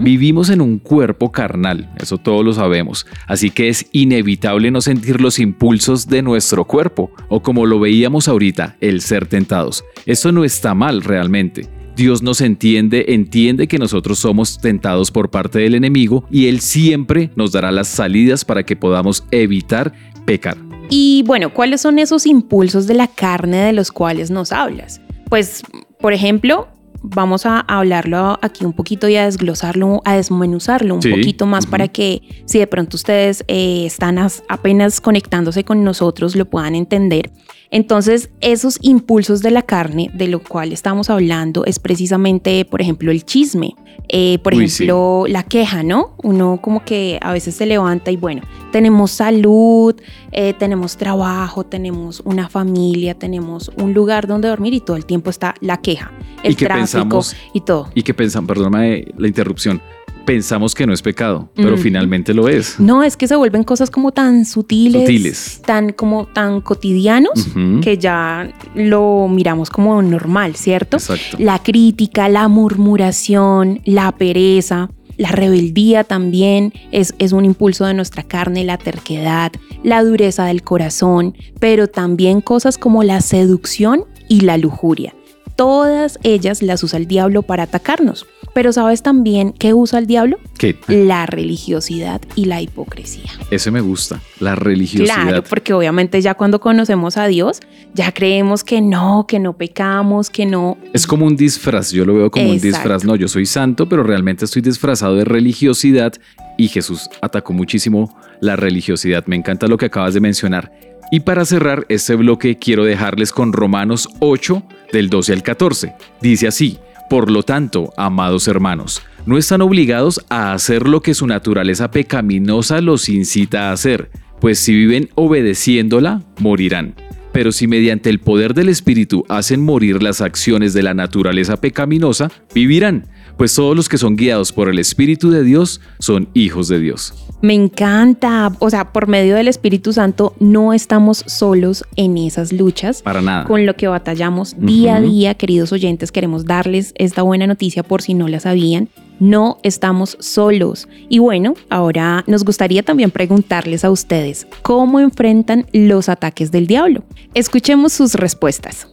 Vivimos 0.00 0.48
en 0.48 0.62
un 0.62 0.78
cuerpo 0.78 1.30
carnal, 1.30 1.92
eso 2.00 2.16
todos 2.16 2.42
lo 2.42 2.54
sabemos, 2.54 3.06
así 3.26 3.50
que 3.50 3.68
es 3.68 3.84
inevitable 3.92 4.70
no 4.70 4.80
sentir 4.80 5.20
los 5.20 5.38
impulsos 5.38 6.08
de 6.08 6.22
nuestro 6.22 6.64
cuerpo, 6.64 7.10
o 7.28 7.42
como 7.42 7.66
lo 7.66 7.80
veíamos 7.80 8.28
ahorita, 8.28 8.78
el 8.80 9.02
ser 9.02 9.26
tentados. 9.26 9.84
Esto 10.06 10.32
no 10.32 10.42
está 10.42 10.72
mal 10.72 11.02
realmente. 11.02 11.68
Dios 11.94 12.22
nos 12.22 12.40
entiende, 12.40 13.04
entiende 13.08 13.68
que 13.68 13.78
nosotros 13.78 14.20
somos 14.20 14.58
tentados 14.58 15.10
por 15.10 15.28
parte 15.28 15.58
del 15.58 15.74
enemigo 15.74 16.24
y 16.30 16.46
Él 16.46 16.60
siempre 16.60 17.30
nos 17.36 17.52
dará 17.52 17.70
las 17.72 17.88
salidas 17.88 18.46
para 18.46 18.62
que 18.62 18.74
podamos 18.74 19.26
evitar 19.32 19.92
pecar. 20.24 20.56
Y 20.88 21.22
bueno, 21.26 21.52
¿cuáles 21.52 21.80
son 21.80 21.98
esos 21.98 22.26
impulsos 22.26 22.86
de 22.86 22.94
la 22.94 23.08
carne 23.08 23.58
de 23.58 23.72
los 23.72 23.92
cuales 23.92 24.30
nos 24.30 24.52
hablas? 24.52 25.00
Pues, 25.28 25.62
por 26.00 26.12
ejemplo, 26.12 26.68
vamos 27.02 27.46
a 27.46 27.60
hablarlo 27.60 28.38
aquí 28.42 28.64
un 28.64 28.72
poquito 28.72 29.08
y 29.08 29.16
a 29.16 29.24
desglosarlo, 29.24 30.02
a 30.04 30.16
desmenuzarlo 30.16 30.94
un 30.94 31.00
poquito 31.00 31.46
más 31.46 31.66
para 31.66 31.88
que 31.88 32.22
si 32.44 32.58
de 32.58 32.66
pronto 32.66 32.96
ustedes 32.96 33.44
eh, 33.48 33.84
están 33.86 34.18
apenas 34.48 35.00
conectándose 35.00 35.64
con 35.64 35.84
nosotros 35.84 36.36
lo 36.36 36.46
puedan 36.46 36.74
entender. 36.74 37.30
Entonces, 37.70 38.30
esos 38.40 38.78
impulsos 38.80 39.42
de 39.42 39.50
la 39.50 39.62
carne, 39.62 40.10
de 40.14 40.28
lo 40.28 40.40
cual 40.42 40.72
estamos 40.72 41.10
hablando, 41.10 41.66
es 41.66 41.78
precisamente, 41.78 42.64
por 42.64 42.80
ejemplo, 42.80 43.10
el 43.10 43.24
chisme. 43.24 43.74
Eh, 44.10 44.38
por 44.42 44.54
ejemplo, 44.54 45.24
la 45.28 45.42
queja, 45.42 45.82
¿no? 45.82 46.14
Uno 46.22 46.60
como 46.62 46.82
que 46.82 47.18
a 47.20 47.32
veces 47.32 47.56
se 47.56 47.66
levanta 47.66 48.10
y 48.10 48.16
bueno, 48.16 48.40
tenemos 48.72 49.10
salud, 49.10 49.94
eh, 50.32 50.54
tenemos 50.54 50.96
trabajo, 50.96 51.64
tenemos 51.64 52.22
una 52.24 52.48
familia, 52.48 53.14
tenemos 53.14 53.70
un 53.76 53.92
lugar 53.92 54.26
donde 54.26 54.48
dormir 54.48 54.72
y 54.72 54.80
todo 54.80 54.96
el 54.96 55.04
tiempo 55.04 55.28
está 55.28 55.54
la 55.60 55.82
queja, 55.82 56.10
el 56.42 56.56
tráfico 56.90 57.22
y 57.52 57.60
todo. 57.60 57.90
Y 57.94 58.02
que 58.02 58.14
pensan, 58.14 58.46
perdóname 58.46 59.06
la 59.16 59.28
interrupción, 59.28 59.80
pensamos 60.28 60.74
que 60.74 60.86
no 60.86 60.92
es 60.92 61.00
pecado, 61.00 61.48
pero 61.54 61.78
finalmente 61.78 62.34
lo 62.34 62.50
es. 62.50 62.78
No, 62.78 63.02
es 63.02 63.16
que 63.16 63.26
se 63.26 63.34
vuelven 63.34 63.64
cosas 63.64 63.90
como 63.90 64.12
tan 64.12 64.44
sutiles, 64.44 65.62
tan 65.64 65.94
como 65.94 66.26
tan 66.26 66.60
cotidianos 66.60 67.48
que 67.80 67.96
ya 67.96 68.52
lo 68.74 69.26
miramos 69.30 69.70
como 69.70 70.02
normal, 70.02 70.54
¿cierto? 70.54 70.98
Exacto. 70.98 71.38
La 71.38 71.62
crítica, 71.62 72.28
la 72.28 72.46
murmuración, 72.48 73.80
la 73.86 74.12
pereza. 74.12 74.90
La 75.16 75.30
rebeldía 75.30 76.04
también 76.04 76.74
es, 76.92 77.14
es, 77.18 77.32
un 77.32 77.44
impulso 77.44 77.86
de 77.86 77.94
nuestra 77.94 78.22
carne, 78.22 78.64
la 78.64 78.78
terquedad, 78.78 79.50
la 79.82 80.04
dureza 80.04 80.44
del 80.44 80.62
corazón, 80.62 81.34
pero 81.58 81.88
también 81.88 82.40
cosas 82.40 82.78
como 82.78 83.02
la 83.02 83.20
seducción 83.20 84.04
y 84.28 84.42
la 84.42 84.58
lujuria. 84.58 85.14
Todas 85.58 86.20
ellas 86.22 86.62
las 86.62 86.84
usa 86.84 87.00
el 87.00 87.08
diablo 87.08 87.42
para 87.42 87.64
atacarnos. 87.64 88.28
Pero 88.54 88.72
¿sabes 88.72 89.02
también 89.02 89.52
qué 89.52 89.74
usa 89.74 89.98
el 89.98 90.06
diablo? 90.06 90.38
¿Qué? 90.56 90.76
La 90.86 91.26
religiosidad 91.26 92.20
y 92.36 92.44
la 92.44 92.62
hipocresía. 92.62 93.28
Eso 93.50 93.72
me 93.72 93.80
gusta, 93.80 94.20
la 94.38 94.54
religiosidad. 94.54 95.24
Claro, 95.24 95.42
porque 95.42 95.72
obviamente 95.72 96.20
ya 96.20 96.34
cuando 96.34 96.60
conocemos 96.60 97.16
a 97.16 97.26
Dios, 97.26 97.58
ya 97.92 98.12
creemos 98.12 98.62
que 98.62 98.80
no, 98.80 99.26
que 99.26 99.40
no 99.40 99.56
pecamos, 99.56 100.30
que 100.30 100.46
no. 100.46 100.78
Es 100.92 101.08
como 101.08 101.26
un 101.26 101.34
disfraz, 101.34 101.90
yo 101.90 102.04
lo 102.04 102.14
veo 102.14 102.30
como 102.30 102.50
un 102.50 102.60
disfraz. 102.60 103.04
No, 103.04 103.16
yo 103.16 103.26
soy 103.26 103.44
santo, 103.44 103.88
pero 103.88 104.04
realmente 104.04 104.44
estoy 104.44 104.62
disfrazado 104.62 105.16
de 105.16 105.24
religiosidad 105.24 106.12
y 106.56 106.68
Jesús 106.68 107.10
atacó 107.20 107.52
muchísimo 107.52 108.16
la 108.40 108.54
religiosidad. 108.54 109.26
Me 109.26 109.34
encanta 109.34 109.66
lo 109.66 109.76
que 109.76 109.86
acabas 109.86 110.14
de 110.14 110.20
mencionar. 110.20 110.70
Y 111.10 111.20
para 111.20 111.44
cerrar 111.44 111.84
este 111.88 112.14
bloque 112.14 112.58
quiero 112.58 112.84
dejarles 112.84 113.32
con 113.32 113.52
Romanos 113.52 114.08
8 114.20 114.62
del 114.92 115.10
12 115.10 115.32
al 115.32 115.42
14. 115.42 115.94
Dice 116.20 116.48
así, 116.48 116.78
por 117.08 117.30
lo 117.30 117.42
tanto, 117.42 117.92
amados 117.96 118.48
hermanos, 118.48 119.02
no 119.24 119.38
están 119.38 119.62
obligados 119.62 120.24
a 120.28 120.52
hacer 120.52 120.86
lo 120.86 121.00
que 121.00 121.14
su 121.14 121.26
naturaleza 121.26 121.90
pecaminosa 121.90 122.80
los 122.80 123.08
incita 123.08 123.68
a 123.68 123.72
hacer, 123.72 124.10
pues 124.40 124.58
si 124.58 124.74
viven 124.74 125.08
obedeciéndola, 125.14 126.22
morirán. 126.38 126.94
Pero 127.32 127.52
si 127.52 127.66
mediante 127.66 128.10
el 128.10 128.20
poder 128.20 128.54
del 128.54 128.68
Espíritu 128.68 129.24
hacen 129.28 129.64
morir 129.64 130.02
las 130.02 130.20
acciones 130.20 130.74
de 130.74 130.82
la 130.82 130.94
naturaleza 130.94 131.60
pecaminosa, 131.60 132.30
vivirán, 132.54 133.08
pues 133.36 133.54
todos 133.54 133.76
los 133.76 133.88
que 133.88 133.98
son 133.98 134.16
guiados 134.16 134.52
por 134.52 134.68
el 134.68 134.78
Espíritu 134.78 135.30
de 135.30 135.44
Dios 135.44 135.80
son 135.98 136.28
hijos 136.34 136.68
de 136.68 136.80
Dios. 136.80 137.14
Me 137.40 137.54
encanta, 137.54 138.52
o 138.58 138.68
sea, 138.68 138.92
por 138.92 139.06
medio 139.06 139.36
del 139.36 139.46
Espíritu 139.46 139.92
Santo 139.92 140.34
no 140.40 140.72
estamos 140.72 141.22
solos 141.26 141.84
en 141.94 142.18
esas 142.18 142.52
luchas. 142.52 143.02
Para 143.02 143.22
nada. 143.22 143.44
Con 143.44 143.64
lo 143.64 143.76
que 143.76 143.86
batallamos 143.86 144.56
día 144.58 144.96
a 144.96 145.00
día, 145.00 145.34
queridos 145.34 145.72
oyentes, 145.72 146.10
queremos 146.10 146.46
darles 146.46 146.92
esta 146.96 147.22
buena 147.22 147.46
noticia 147.46 147.84
por 147.84 148.02
si 148.02 148.14
no 148.14 148.26
la 148.26 148.40
sabían. 148.40 148.88
No 149.20 149.58
estamos 149.62 150.16
solos. 150.20 150.88
Y 151.08 151.20
bueno, 151.20 151.54
ahora 151.70 152.24
nos 152.26 152.44
gustaría 152.44 152.82
también 152.82 153.10
preguntarles 153.10 153.84
a 153.84 153.90
ustedes, 153.90 154.46
¿cómo 154.62 154.98
enfrentan 154.98 155.66
los 155.72 156.08
ataques 156.08 156.50
del 156.50 156.66
diablo? 156.66 157.04
Escuchemos 157.34 157.92
sus 157.92 158.14
respuestas. 158.14 158.88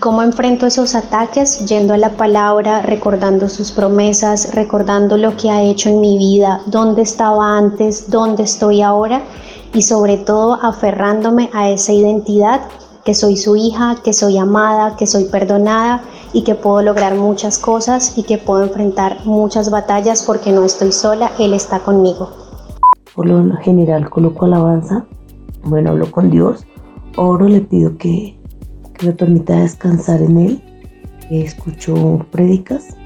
¿Cómo 0.00 0.22
enfrento 0.22 0.64
esos 0.64 0.94
ataques? 0.94 1.66
Yendo 1.66 1.92
a 1.92 1.98
la 1.98 2.10
palabra, 2.10 2.82
recordando 2.82 3.48
sus 3.48 3.72
promesas, 3.72 4.54
recordando 4.54 5.16
lo 5.16 5.36
que 5.36 5.50
ha 5.50 5.60
hecho 5.62 5.88
en 5.88 6.00
mi 6.00 6.16
vida, 6.16 6.60
dónde 6.66 7.02
estaba 7.02 7.58
antes, 7.58 8.08
dónde 8.08 8.44
estoy 8.44 8.80
ahora 8.80 9.22
y 9.74 9.82
sobre 9.82 10.16
todo 10.16 10.54
aferrándome 10.62 11.50
a 11.52 11.68
esa 11.68 11.92
identidad 11.92 12.60
que 13.04 13.12
soy 13.12 13.36
su 13.36 13.56
hija, 13.56 13.96
que 14.04 14.12
soy 14.12 14.38
amada, 14.38 14.94
que 14.96 15.08
soy 15.08 15.24
perdonada 15.24 16.02
y 16.32 16.44
que 16.44 16.54
puedo 16.54 16.80
lograr 16.80 17.16
muchas 17.16 17.58
cosas 17.58 18.16
y 18.16 18.22
que 18.22 18.38
puedo 18.38 18.62
enfrentar 18.62 19.16
muchas 19.24 19.68
batallas 19.68 20.22
porque 20.22 20.52
no 20.52 20.64
estoy 20.64 20.92
sola, 20.92 21.32
Él 21.40 21.54
está 21.54 21.80
conmigo. 21.80 22.30
Por 23.16 23.26
lo 23.26 23.56
general 23.56 24.08
coloco 24.10 24.44
alabanza, 24.44 25.06
bueno, 25.64 25.90
hablo 25.90 26.08
con 26.12 26.30
Dios, 26.30 26.64
oro, 27.16 27.48
le 27.48 27.62
pido 27.62 27.98
que 27.98 28.37
que 28.98 29.06
me 29.06 29.12
permita 29.12 29.60
descansar 29.60 30.20
en 30.20 30.36
Él. 30.38 30.62
Escucho 31.30 32.26
prédicas 32.30 32.96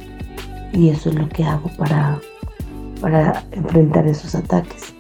y 0.73 0.89
eso 0.89 1.11
es 1.11 1.17
lo 1.17 1.29
que 1.29 1.45
hago 1.45 1.71
para, 1.77 2.21
para 3.01 3.45
enfrentar 3.53 4.07
esos 4.07 4.35
ataques. 4.35 4.95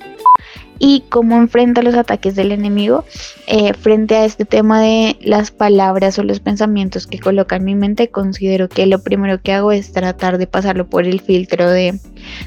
¿Y 0.78 1.04
cómo 1.10 1.36
enfrenta 1.36 1.80
los 1.80 1.94
ataques 1.94 2.34
del 2.34 2.50
enemigo? 2.50 3.04
Eh, 3.46 3.72
frente 3.72 4.16
a 4.16 4.24
este 4.24 4.44
tema 4.44 4.80
de 4.80 5.16
las 5.20 5.52
palabras 5.52 6.18
o 6.18 6.24
los 6.24 6.40
pensamientos 6.40 7.06
que 7.06 7.20
coloca 7.20 7.54
en 7.54 7.64
mi 7.64 7.76
mente, 7.76 8.08
considero 8.08 8.68
que 8.68 8.86
lo 8.86 9.00
primero 9.00 9.40
que 9.40 9.52
hago 9.52 9.70
es 9.70 9.92
tratar 9.92 10.38
de 10.38 10.48
pasarlo 10.48 10.88
por 10.88 11.04
el 11.04 11.20
filtro 11.20 11.70
de 11.70 12.00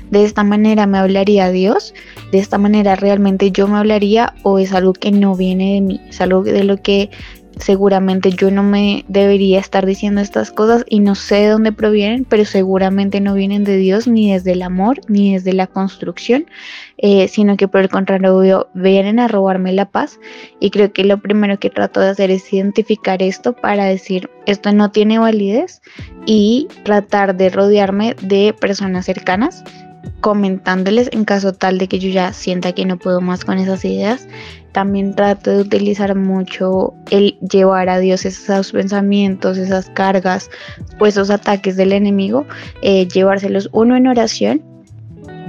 de 0.09 0.23
esta 0.23 0.43
manera 0.43 0.85
me 0.85 0.97
hablaría 0.97 1.49
Dios, 1.49 1.93
de 2.31 2.39
esta 2.39 2.57
manera 2.57 2.95
realmente 2.95 3.51
yo 3.51 3.67
me 3.67 3.77
hablaría 3.77 4.33
o 4.43 4.59
es 4.59 4.73
algo 4.73 4.93
que 4.93 5.11
no 5.11 5.35
viene 5.35 5.75
de 5.75 5.81
mí, 5.81 6.01
es 6.09 6.21
algo 6.21 6.43
de 6.43 6.63
lo 6.63 6.81
que 6.81 7.09
seguramente 7.59 8.31
yo 8.31 8.51
no 8.51 8.63
me 8.63 9.05
debería 9.07 9.59
estar 9.59 9.85
diciendo 9.85 10.21
estas 10.21 10.51
cosas 10.51 10.85
y 10.89 10.99
no 10.99 11.15
sé 11.15 11.35
de 11.35 11.47
dónde 11.49 11.71
provienen, 11.71 12.25
pero 12.25 12.45
seguramente 12.45 13.21
no 13.21 13.33
vienen 13.33 13.63
de 13.63 13.77
Dios 13.77 14.07
ni 14.07 14.31
desde 14.31 14.53
el 14.53 14.61
amor 14.61 14.99
ni 15.07 15.33
desde 15.33 15.53
la 15.53 15.67
construcción, 15.67 16.45
eh, 16.97 17.27
sino 17.27 17.57
que 17.57 17.67
por 17.67 17.81
el 17.81 17.89
contrario 17.89 18.69
vienen 18.73 19.19
a 19.19 19.27
robarme 19.27 19.73
la 19.73 19.89
paz. 19.89 20.19
Y 20.59 20.69
creo 20.69 20.91
que 20.93 21.03
lo 21.03 21.19
primero 21.19 21.59
que 21.59 21.69
trato 21.69 21.99
de 21.99 22.09
hacer 22.09 22.31
es 22.31 22.51
identificar 22.51 23.21
esto 23.21 23.53
para 23.53 23.85
decir 23.85 24.29
esto 24.45 24.71
no 24.71 24.91
tiene 24.91 25.19
validez 25.19 25.81
y 26.25 26.67
tratar 26.83 27.35
de 27.35 27.49
rodearme 27.49 28.15
de 28.21 28.53
personas 28.53 29.05
cercanas 29.05 29.63
comentándoles 30.21 31.09
en 31.11 31.25
caso 31.25 31.53
tal 31.53 31.77
de 31.77 31.87
que 31.87 31.99
yo 31.99 32.09
ya 32.09 32.33
sienta 32.33 32.73
que 32.73 32.85
no 32.85 32.97
puedo 32.97 33.21
más 33.21 33.45
con 33.45 33.57
esas 33.57 33.85
ideas. 33.85 34.27
También 34.71 35.15
trato 35.15 35.51
de 35.51 35.61
utilizar 35.61 36.15
mucho 36.15 36.93
el 37.09 37.37
llevar 37.39 37.89
a 37.89 37.99
Dios 37.99 38.25
esos 38.25 38.71
pensamientos, 38.71 39.57
esas 39.57 39.89
cargas 39.89 40.49
o 40.99 41.05
esos 41.05 41.29
ataques 41.29 41.77
del 41.77 41.93
enemigo, 41.93 42.45
eh, 42.81 43.07
llevárselos 43.07 43.69
uno 43.71 43.95
en 43.95 44.07
oración, 44.07 44.61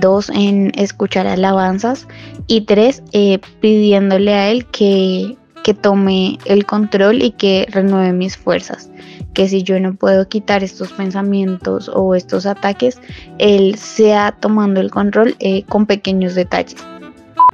dos 0.01 0.31
en 0.31 0.71
escuchar 0.77 1.27
alabanzas 1.27 2.07
y 2.47 2.63
tres 2.63 3.03
eh, 3.13 3.41
pidiéndole 3.61 4.33
a 4.35 4.51
Él 4.51 4.67
que, 4.67 5.37
que 5.67 5.75
tome 5.75 6.39
el 6.45 6.65
control 6.65 7.25
y 7.25 7.33
que 7.33 7.67
renueve 7.73 8.13
mis 8.13 8.37
fuerzas 8.37 8.89
que 9.35 9.49
si 9.49 9.65
yo 9.65 9.81
no 9.81 9.97
puedo 9.97 10.29
quitar 10.29 10.63
estos 10.63 10.93
pensamientos 10.93 11.91
o 11.93 12.15
estos 12.15 12.47
ataques, 12.47 13.01
él 13.39 13.75
sea 13.75 14.31
tomando 14.41 14.81
el 14.81 14.93
control 14.93 15.35
eh, 15.41 15.65
con 15.65 15.87
pequeños 15.87 16.37
detalles. 16.37 16.77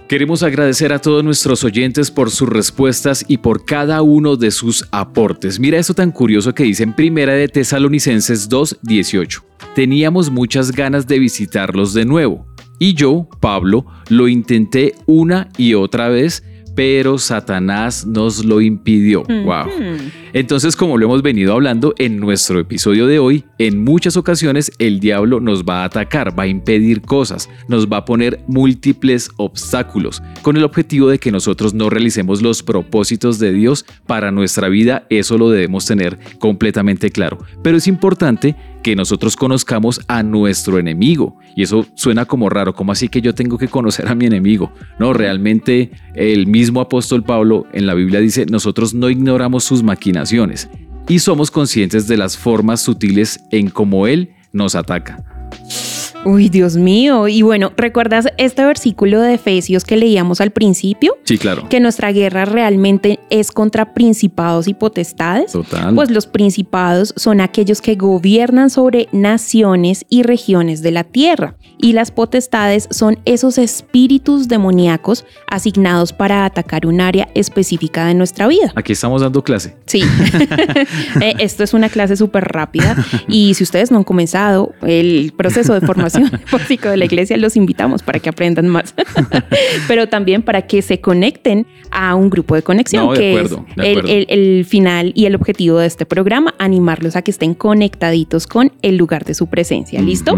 Queremos 0.09 0.42
agradecer 0.42 0.92
a 0.92 0.99
todos 0.99 1.25
nuestros 1.25 1.64
oyentes 1.64 2.11
por 2.11 2.31
sus 2.31 2.50
respuestas 2.50 3.25
y 3.26 3.38
por 3.38 3.64
cada 3.64 4.02
uno 4.02 4.37
de 4.37 4.50
sus 4.50 4.87
aportes. 4.92 5.59
Mira 5.59 5.78
esto 5.78 5.95
tan 5.95 6.12
curioso 6.12 6.54
que 6.54 6.64
dice 6.64 6.83
en 6.83 6.95
Primera 6.95 7.33
de 7.33 7.49
Tesalonicenses 7.49 8.47
2:18. 8.50 9.42
Teníamos 9.75 10.31
muchas 10.31 10.71
ganas 10.71 11.07
de 11.07 11.19
visitarlos 11.19 11.95
de 11.95 12.04
nuevo. 12.04 12.47
Y 12.78 12.92
yo, 12.95 13.26
Pablo, 13.40 13.87
lo 14.09 14.28
intenté 14.28 14.95
una 15.07 15.49
y 15.57 15.75
otra 15.75 16.09
vez, 16.09 16.45
pero 16.75 17.19
Satanás 17.19 18.07
nos 18.07 18.45
lo 18.45 18.61
impidió. 18.61 19.23
Wow. 19.25 19.67
Entonces, 20.35 20.77
como 20.77 20.97
lo 20.97 21.05
hemos 21.05 21.21
venido 21.21 21.53
hablando 21.53 21.95
en 21.99 22.19
nuestro 22.19 22.59
episodio 22.59 23.07
de 23.07 23.19
hoy, 23.19 23.45
en 23.59 23.85
muchas 23.85 24.17
ocasiones 24.17 24.73
el 24.79 24.99
diablo 24.99 25.40
nos 25.40 25.64
va 25.64 25.83
a 25.83 25.85
atacar, 25.85 26.38
va 26.38 26.45
a 26.45 26.47
impedir 26.47 27.03
cosas, 27.03 27.51
nos 27.68 27.87
va 27.87 27.99
a 27.99 28.05
poner 28.07 28.40
múltiples 28.47 29.31
obstáculos, 29.37 30.23
con 30.40 30.57
el 30.57 30.64
objetivo 30.64 31.09
de 31.09 31.18
que 31.18 31.31
nosotros 31.31 31.75
no 31.75 31.90
realicemos 31.90 32.40
los 32.40 32.62
propósitos 32.62 33.38
de 33.38 33.53
Dios 33.53 33.85
para 34.07 34.31
nuestra 34.31 34.71
vida. 34.71 35.07
Eso 35.11 35.37
lo 35.37 35.51
debemos 35.51 35.85
tener 35.85 36.18
completamente 36.38 37.11
claro. 37.11 37.37
Pero 37.62 37.77
es 37.77 37.87
importante 37.87 38.57
que 38.83 38.97
nosotros 38.97 39.37
conozcamos 39.37 40.01
a 40.09 40.25
nuestro 40.25 40.79
enemigo. 40.79 41.37
Y 41.55 41.62
eso 41.62 41.87
suena 41.95 42.25
como 42.25 42.49
raro, 42.49 42.75
como 42.75 42.90
así 42.90 43.09
que 43.09 43.21
yo 43.21 43.33
tengo 43.33 43.59
que 43.59 43.68
conocer 43.68 44.09
a 44.09 44.16
mi 44.16 44.27
enemigo? 44.27 44.73
No, 44.99 45.12
realmente 45.12 45.92
el 46.14 46.49
mismo 46.49 46.81
apóstol 46.81 47.23
Pablo 47.23 47.66
en 47.73 47.87
la 47.87 47.95
Biblia 47.95 48.18
dice, 48.18 48.45
nosotros 48.47 48.92
no 48.92 49.09
ignoramos 49.09 49.62
sus 49.62 49.85
maquinaciones 49.85 50.22
y 51.09 51.19
somos 51.19 51.51
conscientes 51.51 52.07
de 52.07 52.17
las 52.17 52.37
formas 52.37 52.81
sutiles 52.81 53.41
en 53.51 53.71
cómo 53.71 54.07
Él 54.07 54.35
nos 54.53 54.75
ataca. 54.75 55.23
Uy, 56.25 56.49
Dios 56.49 56.77
mío. 56.77 57.27
Y 57.27 57.43
bueno, 57.43 57.73
¿recuerdas 57.77 58.29
este 58.37 58.65
versículo 58.65 59.21
de 59.21 59.35
Efesios 59.35 59.85
que 59.85 59.97
leíamos 59.97 60.41
al 60.41 60.53
principio? 60.53 61.19
Sí, 61.25 61.37
claro. 61.37 61.69
Que 61.69 61.81
nuestra 61.81 62.13
guerra 62.13 62.45
realmente 62.45 63.19
es 63.29 63.51
contra 63.51 63.93
principados 63.93 64.69
y 64.69 64.75
potestades. 64.75 65.51
Total. 65.51 65.93
Pues 65.97 66.13
los 66.13 66.29
principados 66.29 67.13
son 67.17 67.41
aquellos 67.41 67.81
que 67.81 67.97
gobiernan 67.97 68.71
sobre 68.71 69.09
naciones 69.11 70.05
y 70.09 70.23
regiones 70.23 70.81
de 70.83 70.93
la 70.93 71.03
tierra. 71.03 71.57
Y 71.79 71.93
las 71.93 72.13
potestades 72.13 72.87
son 72.93 73.19
esos 73.25 73.59
espíritus 73.59 74.47
demoníacos 74.47 75.25
asignados 75.49 76.13
para 76.13 76.45
atacar 76.45 76.87
un 76.87 77.01
área 77.01 77.29
específica 77.35 78.07
de 78.07 78.15
nuestra 78.15 78.47
vida. 78.47 78.73
Aquí 78.77 78.93
estamos 78.93 79.23
dando 79.23 79.43
clase. 79.43 79.77
Sí, 79.87 80.03
Eh, 81.21 81.35
esto 81.39 81.63
es 81.65 81.75
una 81.75 81.89
clase 81.89 82.17
súper 82.17 82.45
rápida 82.45 82.97
y 83.29 83.55
si 83.55 83.65
ustedes 83.65 83.91
no 83.91 83.99
han 83.99 84.05
comenzado 84.05 84.73
el 84.83 85.33
proceso 85.37 85.75
de 85.75 85.81
formación 85.81 86.12
básico 86.53 86.88
de 86.88 86.96
la 86.96 87.05
iglesia, 87.05 87.37
los 87.37 87.57
invitamos 87.57 88.03
para 88.03 88.18
que 88.18 88.29
aprendan 88.29 88.68
más, 88.68 88.94
pero 89.88 90.09
también 90.09 90.42
para 90.42 90.62
que 90.62 90.83
se 90.83 91.01
conecten 91.01 91.66
a 91.90 92.14
un 92.14 92.31
grupo 92.31 92.55
de 92.55 92.62
conexión, 92.62 93.07
No, 93.07 93.12
de 93.12 93.18
que 93.18 93.31
acuerdo, 93.31 93.66
es 93.70 93.77
el, 93.85 93.90
acuerdo. 93.98 94.09
el- 94.09 94.27
el 94.29 94.64
final 94.64 95.12
y 95.14 95.27
el 95.27 95.35
objetivo 95.35 95.79
de 95.79 95.87
este 95.87 96.07
programa, 96.07 96.55
animarlos 96.59 97.16
a 97.16 97.22
que 97.22 97.31
estén 97.31 97.55
conectaditos 97.55 98.46
con 98.46 98.72
el 98.83 98.96
lugar 98.96 99.25
de 99.25 99.35
su 99.35 99.46
presencia, 99.46 100.01
¿listo? 100.01 100.35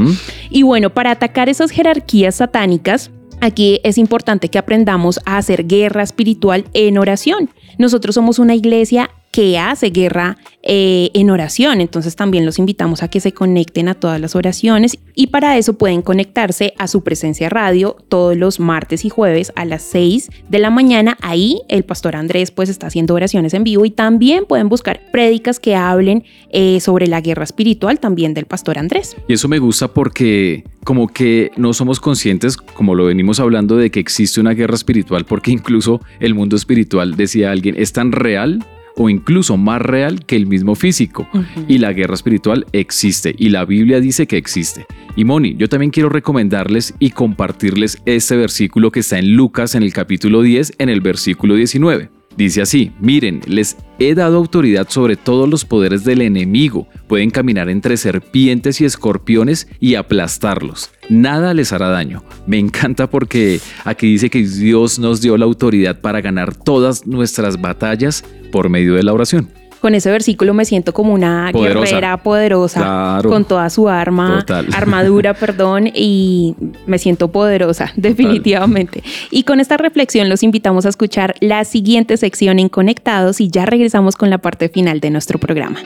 Y 0.50 0.62
bueno, 0.62 0.90
para 0.90 1.10
atacar 1.10 1.48
esas 1.48 1.70
jerarquías 1.70 2.36
satánicas, 2.36 3.10
aquí 3.40 3.80
es 3.84 3.98
importante 3.98 4.48
que 4.48 4.58
aprendamos 4.58 5.20
a 5.26 5.36
hacer 5.38 5.66
guerra 5.66 6.02
espiritual 6.02 6.64
en 6.74 6.98
oración. 6.98 7.50
Nosotros 7.78 8.14
somos 8.14 8.38
una 8.38 8.54
iglesia 8.54 9.10
que 9.34 9.58
hace 9.58 9.90
guerra 9.90 10.38
eh, 10.62 11.10
en 11.12 11.28
oración, 11.28 11.80
entonces 11.80 12.14
también 12.14 12.46
los 12.46 12.60
invitamos 12.60 13.02
a 13.02 13.08
que 13.08 13.18
se 13.18 13.32
conecten 13.32 13.88
a 13.88 13.94
todas 13.94 14.20
las 14.20 14.36
oraciones 14.36 14.96
y 15.16 15.26
para 15.26 15.58
eso 15.58 15.76
pueden 15.76 16.02
conectarse 16.02 16.72
a 16.78 16.86
su 16.86 17.02
presencia 17.02 17.48
radio 17.48 17.96
todos 18.08 18.36
los 18.36 18.60
martes 18.60 19.04
y 19.04 19.08
jueves 19.08 19.52
a 19.56 19.64
las 19.64 19.82
6 19.82 20.30
de 20.48 20.58
la 20.60 20.70
mañana. 20.70 21.18
Ahí 21.20 21.62
el 21.68 21.82
pastor 21.82 22.14
Andrés 22.14 22.52
pues 22.52 22.68
está 22.68 22.86
haciendo 22.86 23.12
oraciones 23.12 23.54
en 23.54 23.64
vivo 23.64 23.84
y 23.84 23.90
también 23.90 24.44
pueden 24.44 24.68
buscar 24.68 25.00
prédicas 25.10 25.58
que 25.58 25.74
hablen 25.74 26.22
eh, 26.50 26.78
sobre 26.78 27.08
la 27.08 27.20
guerra 27.20 27.42
espiritual 27.42 27.98
también 27.98 28.34
del 28.34 28.44
pastor 28.44 28.78
Andrés. 28.78 29.16
Y 29.26 29.32
eso 29.32 29.48
me 29.48 29.58
gusta 29.58 29.88
porque 29.88 30.62
como 30.84 31.08
que 31.08 31.50
no 31.56 31.72
somos 31.72 31.98
conscientes, 31.98 32.56
como 32.56 32.94
lo 32.94 33.06
venimos 33.06 33.40
hablando, 33.40 33.76
de 33.76 33.90
que 33.90 33.98
existe 33.98 34.40
una 34.40 34.52
guerra 34.52 34.76
espiritual, 34.76 35.24
porque 35.24 35.50
incluso 35.50 36.00
el 36.20 36.34
mundo 36.34 36.54
espiritual, 36.54 37.16
decía 37.16 37.50
alguien, 37.50 37.74
es 37.76 37.92
tan 37.92 38.12
real 38.12 38.64
o 38.96 39.08
incluso 39.08 39.56
más 39.56 39.80
real 39.82 40.24
que 40.24 40.36
el 40.36 40.46
mismo 40.46 40.74
físico. 40.74 41.28
Y 41.68 41.78
la 41.78 41.92
guerra 41.92 42.14
espiritual 42.14 42.66
existe 42.72 43.34
y 43.36 43.48
la 43.48 43.64
Biblia 43.64 44.00
dice 44.00 44.26
que 44.26 44.36
existe. 44.36 44.86
Y 45.16 45.24
Moni, 45.24 45.54
yo 45.56 45.68
también 45.68 45.90
quiero 45.90 46.08
recomendarles 46.08 46.94
y 46.98 47.10
compartirles 47.10 47.98
este 48.04 48.36
versículo 48.36 48.90
que 48.90 49.00
está 49.00 49.18
en 49.18 49.34
Lucas 49.34 49.74
en 49.74 49.82
el 49.82 49.92
capítulo 49.92 50.42
10, 50.42 50.74
en 50.78 50.88
el 50.88 51.00
versículo 51.00 51.54
19. 51.54 52.10
Dice 52.36 52.62
así, 52.62 52.90
miren, 53.00 53.40
les 53.46 53.76
he 53.98 54.14
dado 54.14 54.36
autoridad 54.36 54.88
sobre 54.88 55.16
todos 55.16 55.48
los 55.48 55.64
poderes 55.64 56.04
del 56.04 56.22
enemigo. 56.22 56.88
Pueden 57.06 57.30
caminar 57.30 57.68
entre 57.68 57.96
serpientes 57.96 58.80
y 58.80 58.84
escorpiones 58.84 59.68
y 59.78 59.94
aplastarlos. 59.94 60.90
Nada 61.08 61.54
les 61.54 61.72
hará 61.72 61.88
daño. 61.88 62.24
Me 62.46 62.58
encanta 62.58 63.08
porque 63.08 63.60
aquí 63.84 64.08
dice 64.08 64.30
que 64.30 64.42
Dios 64.42 64.98
nos 64.98 65.20
dio 65.20 65.36
la 65.36 65.44
autoridad 65.44 66.00
para 66.00 66.20
ganar 66.20 66.54
todas 66.54 67.06
nuestras 67.06 67.60
batallas 67.60 68.24
por 68.50 68.68
medio 68.68 68.94
de 68.94 69.04
la 69.04 69.12
oración. 69.12 69.48
Con 69.84 69.94
ese 69.94 70.10
versículo 70.10 70.54
me 70.54 70.64
siento 70.64 70.94
como 70.94 71.12
una 71.12 71.50
Poderosa. 71.52 71.84
guerrera 71.96 72.16
poderosa 72.16 72.80
Claro. 72.80 73.28
con 73.28 73.44
toda 73.44 73.68
su 73.68 73.86
arma, 73.86 74.38
Total. 74.38 74.66
armadura, 74.74 75.34
perdón, 75.34 75.90
y 75.92 76.54
me 76.86 76.96
siento 76.98 77.28
poderosa, 77.30 77.92
definitivamente. 77.94 79.02
Y 79.30 79.42
con 79.42 79.60
esta 79.60 79.76
reflexión 79.76 80.30
los 80.30 80.42
invitamos 80.42 80.86
a 80.86 80.88
escuchar 80.88 81.34
la 81.40 81.66
siguiente 81.66 82.16
sección 82.16 82.60
en 82.60 82.70
Conectados 82.70 83.42
y 83.42 83.50
ya 83.50 83.66
regresamos 83.66 84.16
con 84.16 84.30
la 84.30 84.38
parte 84.38 84.70
final 84.70 85.00
de 85.00 85.10
nuestro 85.10 85.38
programa. 85.38 85.78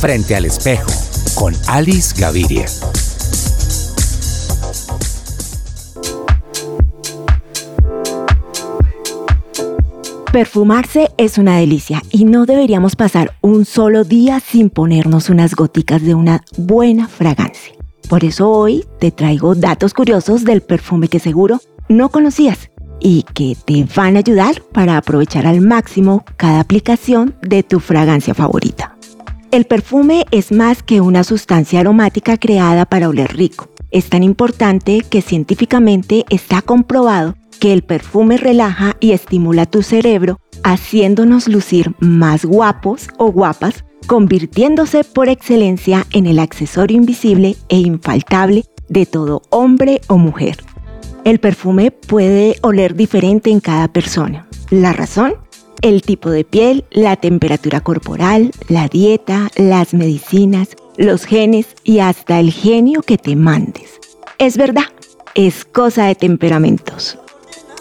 Frente 0.00 0.34
al 0.34 0.44
espejo 0.46 0.90
con 1.34 1.54
Alice 1.68 2.14
Gaviria. 2.18 2.66
Perfumarse 10.32 11.10
es 11.16 11.38
una 11.38 11.56
delicia 11.56 12.04
y 12.12 12.24
no 12.24 12.46
deberíamos 12.46 12.94
pasar 12.94 13.32
un 13.40 13.64
solo 13.64 14.04
día 14.04 14.38
sin 14.38 14.70
ponernos 14.70 15.28
unas 15.28 15.56
goticas 15.56 16.04
de 16.04 16.14
una 16.14 16.44
buena 16.56 17.08
fragancia. 17.08 17.74
Por 18.08 18.22
eso 18.24 18.48
hoy 18.48 18.84
te 19.00 19.10
traigo 19.10 19.56
datos 19.56 19.92
curiosos 19.92 20.44
del 20.44 20.60
perfume 20.60 21.08
que 21.08 21.18
seguro 21.18 21.60
no 21.88 22.10
conocías 22.10 22.70
y 23.00 23.24
que 23.34 23.56
te 23.64 23.84
van 23.96 24.14
a 24.14 24.20
ayudar 24.20 24.62
para 24.70 24.96
aprovechar 24.96 25.48
al 25.48 25.62
máximo 25.62 26.24
cada 26.36 26.60
aplicación 26.60 27.34
de 27.42 27.64
tu 27.64 27.80
fragancia 27.80 28.32
favorita. 28.32 28.96
El 29.50 29.64
perfume 29.64 30.26
es 30.30 30.52
más 30.52 30.84
que 30.84 31.00
una 31.00 31.24
sustancia 31.24 31.80
aromática 31.80 32.36
creada 32.36 32.86
para 32.86 33.08
oler 33.08 33.36
rico. 33.36 33.68
Es 33.90 34.08
tan 34.08 34.22
importante 34.22 35.00
que 35.00 35.22
científicamente 35.22 36.24
está 36.30 36.62
comprobado 36.62 37.34
que 37.60 37.72
el 37.72 37.82
perfume 37.82 38.38
relaja 38.38 38.96
y 38.98 39.12
estimula 39.12 39.66
tu 39.66 39.82
cerebro, 39.82 40.40
haciéndonos 40.64 41.46
lucir 41.46 41.94
más 42.00 42.44
guapos 42.44 43.08
o 43.18 43.30
guapas, 43.30 43.84
convirtiéndose 44.06 45.04
por 45.04 45.28
excelencia 45.28 46.06
en 46.10 46.26
el 46.26 46.38
accesorio 46.38 46.96
invisible 46.96 47.56
e 47.68 47.76
infaltable 47.76 48.64
de 48.88 49.06
todo 49.06 49.42
hombre 49.50 50.00
o 50.08 50.16
mujer. 50.18 50.56
El 51.24 51.38
perfume 51.38 51.90
puede 51.90 52.56
oler 52.62 52.96
diferente 52.96 53.50
en 53.50 53.60
cada 53.60 53.88
persona. 53.88 54.48
¿La 54.70 54.92
razón? 54.92 55.34
El 55.82 56.02
tipo 56.02 56.30
de 56.30 56.44
piel, 56.44 56.84
la 56.90 57.16
temperatura 57.16 57.80
corporal, 57.80 58.52
la 58.68 58.88
dieta, 58.88 59.50
las 59.56 59.94
medicinas, 59.94 60.70
los 60.96 61.24
genes 61.24 61.68
y 61.84 62.00
hasta 62.00 62.40
el 62.40 62.52
genio 62.52 63.02
que 63.02 63.18
te 63.18 63.36
mandes. 63.36 64.00
Es 64.38 64.56
verdad, 64.56 64.84
es 65.34 65.64
cosa 65.64 66.06
de 66.06 66.14
temperamentos. 66.14 67.18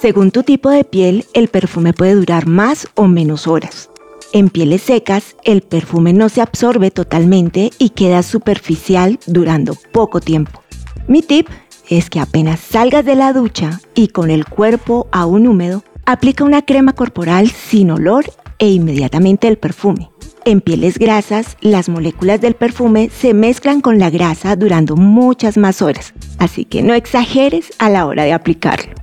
Según 0.01 0.31
tu 0.31 0.43
tipo 0.43 0.69
de 0.69 0.85
piel, 0.85 1.25
el 1.33 1.49
perfume 1.49 1.91
puede 1.91 2.15
durar 2.15 2.47
más 2.47 2.87
o 2.95 3.07
menos 3.07 3.47
horas. 3.47 3.89
En 4.31 4.49
pieles 4.49 4.83
secas, 4.83 5.35
el 5.43 5.61
perfume 5.61 6.13
no 6.13 6.29
se 6.29 6.41
absorbe 6.41 6.89
totalmente 6.89 7.71
y 7.79 7.89
queda 7.89 8.23
superficial 8.23 9.19
durando 9.25 9.75
poco 9.91 10.21
tiempo. 10.21 10.63
Mi 11.09 11.21
tip 11.21 11.49
es 11.89 12.09
que 12.09 12.21
apenas 12.21 12.61
salgas 12.61 13.03
de 13.03 13.15
la 13.15 13.33
ducha 13.33 13.81
y 13.93 14.07
con 14.07 14.31
el 14.31 14.45
cuerpo 14.45 15.07
aún 15.11 15.45
húmedo, 15.47 15.83
aplica 16.05 16.45
una 16.45 16.61
crema 16.61 16.93
corporal 16.93 17.49
sin 17.49 17.91
olor 17.91 18.23
e 18.57 18.69
inmediatamente 18.69 19.49
el 19.49 19.57
perfume. 19.57 20.09
En 20.45 20.61
pieles 20.61 20.97
grasas, 20.97 21.57
las 21.59 21.89
moléculas 21.89 22.39
del 22.39 22.55
perfume 22.55 23.09
se 23.09 23.33
mezclan 23.33 23.81
con 23.81 23.99
la 23.99 24.09
grasa 24.09 24.55
durando 24.55 24.95
muchas 24.95 25.57
más 25.57 25.81
horas, 25.81 26.13
así 26.37 26.63
que 26.63 26.83
no 26.83 26.93
exageres 26.93 27.73
a 27.79 27.89
la 27.89 28.05
hora 28.05 28.23
de 28.23 28.31
aplicarlo. 28.31 28.93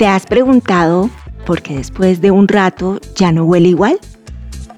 ¿Te 0.00 0.06
has 0.06 0.24
preguntado 0.24 1.10
por 1.44 1.60
qué 1.60 1.76
después 1.76 2.22
de 2.22 2.30
un 2.30 2.48
rato 2.48 3.00
ya 3.16 3.32
no 3.32 3.44
huele 3.44 3.68
igual? 3.68 4.00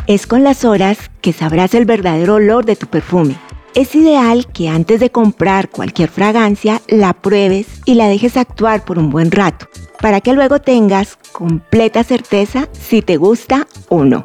Es 0.08 0.26
con 0.26 0.42
las 0.42 0.64
horas 0.64 0.98
que 1.20 1.32
sabrás 1.32 1.74
el 1.74 1.84
verdadero 1.84 2.34
olor 2.34 2.64
de 2.64 2.74
tu 2.74 2.88
perfume. 2.88 3.36
Es 3.76 3.94
ideal 3.94 4.48
que 4.48 4.68
antes 4.68 4.98
de 4.98 5.10
comprar 5.10 5.68
cualquier 5.68 6.08
fragancia 6.08 6.82
la 6.88 7.12
pruebes 7.12 7.68
y 7.84 7.94
la 7.94 8.08
dejes 8.08 8.36
actuar 8.36 8.84
por 8.84 8.98
un 8.98 9.10
buen 9.10 9.30
rato, 9.30 9.68
para 10.00 10.20
que 10.20 10.32
luego 10.32 10.58
tengas 10.58 11.16
completa 11.30 12.02
certeza 12.02 12.68
si 12.72 13.00
te 13.00 13.16
gusta 13.16 13.68
o 13.88 14.04
no. 14.04 14.24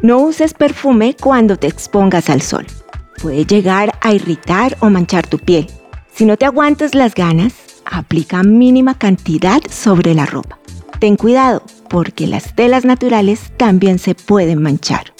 No 0.00 0.20
uses 0.20 0.54
perfume 0.54 1.14
cuando 1.20 1.58
te 1.58 1.66
expongas 1.66 2.30
al 2.30 2.40
sol. 2.40 2.64
Puede 3.20 3.44
llegar 3.44 3.98
a 4.00 4.14
irritar 4.14 4.78
o 4.80 4.88
manchar 4.88 5.26
tu 5.26 5.38
piel. 5.38 5.66
Si 6.14 6.24
no 6.24 6.38
te 6.38 6.46
aguantas 6.46 6.94
las 6.94 7.14
ganas, 7.14 7.52
aplica 7.86 8.42
mínima 8.42 8.94
cantidad 8.98 9.60
sobre 9.70 10.14
la 10.14 10.26
ropa. 10.26 10.58
Ten 10.98 11.16
cuidado, 11.16 11.62
porque 11.88 12.26
las 12.26 12.54
telas 12.54 12.84
naturales 12.84 13.52
también 13.56 13.98
se 13.98 14.14
pueden 14.14 14.60
manchar. 14.60 15.12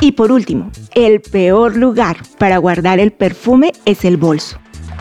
Y 0.00 0.12
por 0.12 0.32
último, 0.32 0.70
el 0.94 1.20
peor 1.20 1.76
lugar 1.76 2.16
para 2.38 2.58
guardar 2.58 2.98
el 2.98 3.12
perfume 3.12 3.72
es 3.84 4.04
el 4.04 4.16
bolso. 4.16 4.58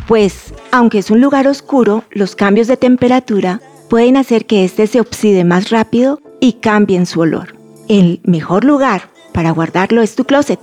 Pues, 0.08 0.54
aunque 0.72 1.00
es 1.00 1.10
un 1.10 1.22
lugar 1.22 1.48
oscuro, 1.48 2.04
los 2.12 2.36
cambios 2.36 2.68
de 2.68 2.78
temperatura 2.78 3.62
pueden 3.90 4.18
hacer 4.18 4.46
que 4.46 4.64
éste 4.64 4.88
se 4.88 5.00
oxide 5.00 5.44
más 5.44 5.70
rápido 5.70 6.20
y 6.40 6.54
cambie 6.54 7.04
su 7.06 7.22
olor. 7.22 7.56
El 7.88 8.22
mejor 8.24 8.64
lugar 8.64 9.10
para 9.34 9.52
guardarlo 9.52 10.02
es 10.02 10.16
tu 10.16 10.26
closet, 10.26 10.60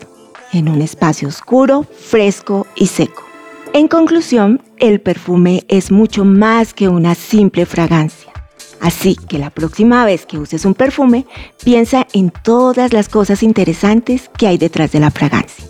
en 0.53 0.69
un 0.69 0.83
espacio 0.83 1.29
oscuro, 1.29 1.85
fresco 1.85 2.67
y 2.75 2.87
seco. 2.87 3.28
En 3.75 3.87
conclusión, 3.87 4.63
el 4.79 5.01
perfume 5.01 5.65
es 5.69 5.91
mucho 5.91 6.25
más 6.25 6.75
que 6.75 6.89
una 6.89 7.15
simple 7.15 7.67
fragancia. 7.67 8.33
Así 8.81 9.17
que 9.17 9.39
la 9.39 9.51
próxima 9.51 10.05
vez 10.05 10.25
que 10.25 10.39
uses 10.39 10.65
un 10.65 10.75
perfume, 10.75 11.27
piensa 11.65 12.07
en 12.13 12.31
todas 12.31 12.93
las 12.93 13.09
cosas 13.09 13.43
interesantes 13.43 14.31
que 14.37 14.47
hay 14.47 14.59
detrás 14.59 14.93
de 14.93 15.01
la 15.01 15.11
fragancia. 15.11 15.65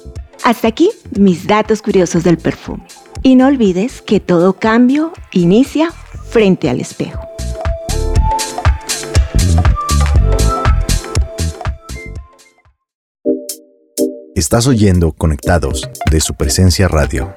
Hasta 0.44 0.68
aquí 0.68 0.90
mis 1.18 1.46
datos 1.46 1.82
curiosos 1.82 2.24
del 2.24 2.38
perfume. 2.38 2.84
Y 3.22 3.34
no 3.34 3.46
olvides 3.46 4.00
que 4.02 4.20
todo 4.20 4.52
cambio 4.54 5.12
inicia 5.32 5.90
frente 6.30 6.70
al 6.70 6.80
espejo. 6.80 7.20
Estás 14.34 14.68
oyendo 14.68 15.12
Conectados 15.12 15.88
de 16.12 16.20
su 16.20 16.34
presencia 16.34 16.86
radio. 16.86 17.34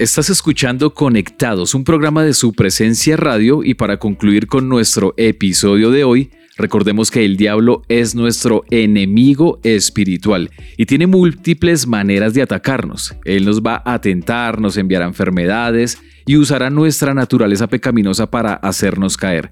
Estás 0.00 0.30
escuchando 0.30 0.94
Conectados, 0.94 1.74
un 1.74 1.84
programa 1.84 2.24
de 2.24 2.32
su 2.32 2.54
presencia 2.54 3.18
radio 3.18 3.62
y 3.62 3.74
para 3.74 3.98
concluir 3.98 4.46
con 4.46 4.66
nuestro 4.66 5.12
episodio 5.18 5.90
de 5.90 6.04
hoy, 6.04 6.30
recordemos 6.56 7.10
que 7.10 7.22
el 7.26 7.36
diablo 7.36 7.82
es 7.86 8.14
nuestro 8.14 8.64
enemigo 8.70 9.60
espiritual 9.62 10.48
y 10.78 10.86
tiene 10.86 11.06
múltiples 11.06 11.86
maneras 11.86 12.32
de 12.32 12.40
atacarnos. 12.40 13.14
Él 13.26 13.44
nos 13.44 13.60
va 13.60 13.82
a 13.84 13.92
atentar, 13.92 14.58
nos 14.58 14.78
enviará 14.78 15.04
enfermedades 15.04 15.98
y 16.24 16.38
usará 16.38 16.70
nuestra 16.70 17.12
naturaleza 17.12 17.66
pecaminosa 17.66 18.30
para 18.30 18.54
hacernos 18.54 19.18
caer. 19.18 19.50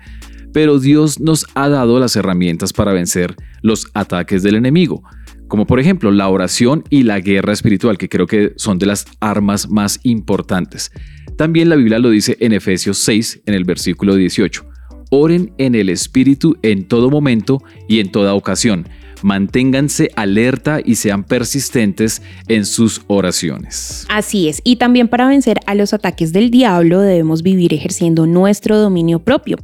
Pero 0.55 0.79
Dios 0.79 1.21
nos 1.21 1.45
ha 1.57 1.69
dado 1.69 2.01
las 2.01 2.17
herramientas 2.17 2.73
para 2.73 2.95
vencer 2.95 3.37
los 3.61 3.91
ataques 3.93 4.43
del 4.43 4.55
enemigo 4.55 5.03
como 5.49 5.67
por 5.67 5.81
ejemplo 5.81 6.11
la 6.11 6.29
oración 6.29 6.85
y 6.91 7.03
la 7.03 7.21
guerra 7.21 7.53
espiritual, 7.53 7.99
que 7.99 8.09
creo 8.09 8.27
que 8.27 8.53
son 8.57 8.79
de 8.79 8.87
las 8.87 9.07
armas 9.21 9.69
más 9.69 10.01
importantes. 10.03 10.93
También 11.37 11.69
la 11.69 11.77
Biblia 11.77 11.99
lo 11.99 12.11
dice 12.11 12.37
en 12.41 12.53
Efesios 12.53 12.99
6, 12.99 13.43
en 13.47 13.55
el 13.55 13.65
versículo 13.65 14.15
18. 14.15 14.65
Oren 15.11 15.53
en 15.59 15.75
el 15.75 15.89
Espíritu 15.89 16.57
en 16.63 16.87
todo 16.87 17.11
momento 17.11 17.63
y 17.89 18.01
en 18.01 18.13
toda 18.13 18.35
ocasión. 18.35 18.87
Manténganse 19.23 20.11
alerta 20.17 20.81
y 20.85 20.95
sean 20.95 21.25
persistentes 21.25 22.23
en 22.47 22.65
sus 22.65 23.03
oraciones. 23.09 24.07
Así 24.09 24.49
es, 24.49 24.61
y 24.65 24.77
también 24.77 25.09
para 25.09 25.27
vencer 25.27 25.59
a 25.67 25.75
los 25.75 25.93
ataques 25.93 26.33
del 26.33 26.51
diablo 26.51 27.01
debemos 27.01 27.43
vivir 27.43 27.75
ejerciendo 27.75 28.27
nuestro 28.27 28.79
dominio 28.79 29.19
propio. 29.21 29.57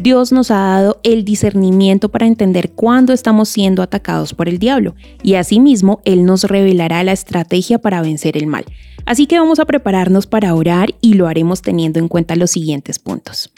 Dios 0.00 0.32
nos 0.32 0.50
ha 0.50 0.54
dado 0.54 0.98
el 1.02 1.26
discernimiento 1.26 2.08
para 2.08 2.26
entender 2.26 2.70
cuándo 2.70 3.12
estamos 3.12 3.50
siendo 3.50 3.82
atacados 3.82 4.32
por 4.32 4.48
el 4.48 4.58
diablo 4.58 4.94
y 5.22 5.34
asimismo 5.34 6.00
Él 6.06 6.24
nos 6.24 6.44
revelará 6.44 7.04
la 7.04 7.12
estrategia 7.12 7.78
para 7.78 8.00
vencer 8.00 8.38
el 8.38 8.46
mal. 8.46 8.64
Así 9.04 9.26
que 9.26 9.38
vamos 9.38 9.58
a 9.58 9.66
prepararnos 9.66 10.26
para 10.26 10.54
orar 10.54 10.94
y 11.02 11.14
lo 11.14 11.26
haremos 11.26 11.60
teniendo 11.60 11.98
en 11.98 12.08
cuenta 12.08 12.34
los 12.34 12.50
siguientes 12.50 12.98
puntos. 12.98 13.52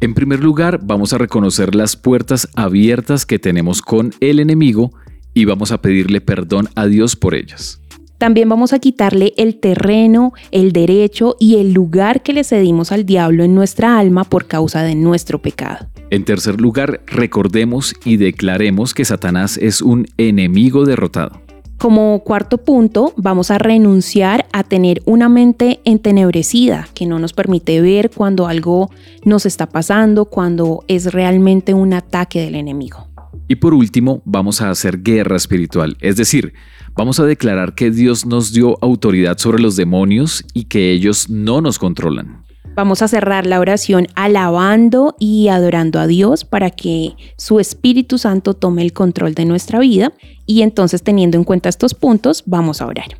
En 0.00 0.14
primer 0.14 0.38
lugar, 0.38 0.78
vamos 0.84 1.12
a 1.12 1.18
reconocer 1.18 1.74
las 1.74 1.96
puertas 1.96 2.48
abiertas 2.54 3.26
que 3.26 3.40
tenemos 3.40 3.82
con 3.82 4.12
el 4.20 4.38
enemigo 4.38 4.92
y 5.34 5.46
vamos 5.46 5.72
a 5.72 5.82
pedirle 5.82 6.20
perdón 6.20 6.68
a 6.76 6.86
Dios 6.86 7.16
por 7.16 7.34
ellas. 7.34 7.80
También 8.18 8.48
vamos 8.48 8.72
a 8.72 8.80
quitarle 8.80 9.32
el 9.36 9.60
terreno, 9.60 10.32
el 10.50 10.72
derecho 10.72 11.36
y 11.38 11.56
el 11.56 11.72
lugar 11.72 12.22
que 12.22 12.32
le 12.32 12.42
cedimos 12.42 12.90
al 12.90 13.06
diablo 13.06 13.44
en 13.44 13.54
nuestra 13.54 13.96
alma 13.96 14.24
por 14.24 14.46
causa 14.46 14.82
de 14.82 14.96
nuestro 14.96 15.40
pecado. 15.40 15.86
En 16.10 16.24
tercer 16.24 16.60
lugar, 16.60 17.00
recordemos 17.06 17.94
y 18.04 18.16
declaremos 18.16 18.92
que 18.92 19.04
Satanás 19.04 19.56
es 19.56 19.82
un 19.82 20.06
enemigo 20.16 20.84
derrotado. 20.84 21.40
Como 21.78 22.24
cuarto 22.24 22.58
punto, 22.58 23.12
vamos 23.16 23.52
a 23.52 23.58
renunciar 23.58 24.46
a 24.52 24.64
tener 24.64 25.00
una 25.04 25.28
mente 25.28 25.78
entenebrecida 25.84 26.88
que 26.92 27.06
no 27.06 27.20
nos 27.20 27.32
permite 27.32 27.80
ver 27.80 28.10
cuando 28.10 28.48
algo 28.48 28.90
nos 29.24 29.46
está 29.46 29.66
pasando, 29.66 30.24
cuando 30.24 30.82
es 30.88 31.12
realmente 31.12 31.74
un 31.74 31.92
ataque 31.92 32.40
del 32.40 32.56
enemigo. 32.56 33.06
Y 33.48 33.56
por 33.56 33.72
último, 33.72 34.20
vamos 34.26 34.60
a 34.60 34.68
hacer 34.68 35.02
guerra 35.02 35.36
espiritual, 35.36 35.96
es 36.00 36.16
decir, 36.16 36.52
vamos 36.94 37.18
a 37.18 37.24
declarar 37.24 37.74
que 37.74 37.90
Dios 37.90 38.26
nos 38.26 38.52
dio 38.52 38.76
autoridad 38.82 39.38
sobre 39.38 39.62
los 39.62 39.74
demonios 39.74 40.44
y 40.52 40.64
que 40.64 40.92
ellos 40.92 41.30
no 41.30 41.62
nos 41.62 41.78
controlan. 41.78 42.44
Vamos 42.74 43.00
a 43.02 43.08
cerrar 43.08 43.46
la 43.46 43.58
oración 43.58 44.06
alabando 44.14 45.16
y 45.18 45.48
adorando 45.48 45.98
a 45.98 46.06
Dios 46.06 46.44
para 46.44 46.70
que 46.70 47.14
su 47.36 47.58
Espíritu 47.58 48.18
Santo 48.18 48.54
tome 48.54 48.82
el 48.82 48.92
control 48.92 49.34
de 49.34 49.46
nuestra 49.46 49.80
vida 49.80 50.12
y 50.46 50.62
entonces 50.62 51.02
teniendo 51.02 51.38
en 51.38 51.44
cuenta 51.44 51.70
estos 51.70 51.94
puntos 51.94 52.44
vamos 52.46 52.80
a 52.80 52.86
orar. 52.86 53.18